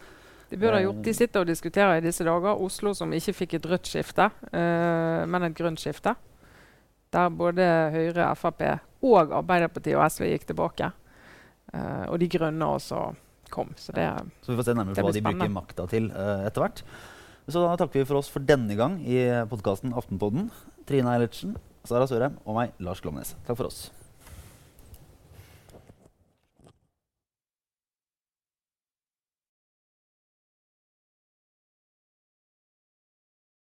De 0.51 0.59
burde 0.59 0.81
ha 0.81 0.83
gjort, 0.83 1.03
de 1.07 1.15
sitter 1.15 1.45
og 1.45 1.51
diskuterer 1.51 2.01
i 2.01 2.03
disse 2.03 2.27
dager 2.27 2.59
Oslo 2.65 2.93
som 2.97 3.13
ikke 3.15 3.37
fikk 3.45 3.57
et 3.61 3.69
rødt 3.71 3.91
skifte, 3.91 4.27
uh, 4.51 5.23
men 5.31 5.47
et 5.47 5.55
grønt 5.57 5.79
skifte. 5.83 6.17
Der 7.15 7.31
både 7.35 7.67
Høyre, 7.95 8.27
Frp 8.39 8.65
og 9.07 9.33
Arbeiderpartiet 9.39 9.99
og 9.99 10.05
SV 10.11 10.27
gikk 10.33 10.49
tilbake. 10.51 10.91
Uh, 11.71 12.11
og 12.11 12.19
de 12.23 12.31
grønne 12.31 12.67
også 12.67 13.05
kom. 13.51 13.71
Så, 13.79 13.95
det, 13.95 14.09
så 14.43 14.53
vi 14.53 14.59
får 14.59 14.69
se 14.71 14.77
nærmere 14.79 14.99
på 14.99 15.07
hva 15.07 15.15
de 15.15 15.25
bruker 15.29 15.55
makta 15.55 15.87
til 15.91 16.11
uh, 16.11 16.43
etter 16.49 16.67
hvert. 16.67 16.85
Så 17.51 17.63
da 17.63 17.79
takker 17.79 18.03
vi 18.03 18.07
for 18.11 18.19
oss 18.21 18.31
for 18.31 18.43
denne 18.47 18.75
gang 18.79 18.99
i 19.03 19.23
podkasten 19.51 19.95
Aftenpodden. 19.99 20.51
Trine 20.91 21.15
Eilertsen, 21.15 21.57
Sara 21.87 22.11
Sørheim 22.11 22.39
og 22.45 22.59
meg, 22.59 22.75
Lars 22.83 23.03
Glomnes. 23.03 23.35
Takk 23.47 23.59
for 23.59 23.71
oss. 23.71 23.89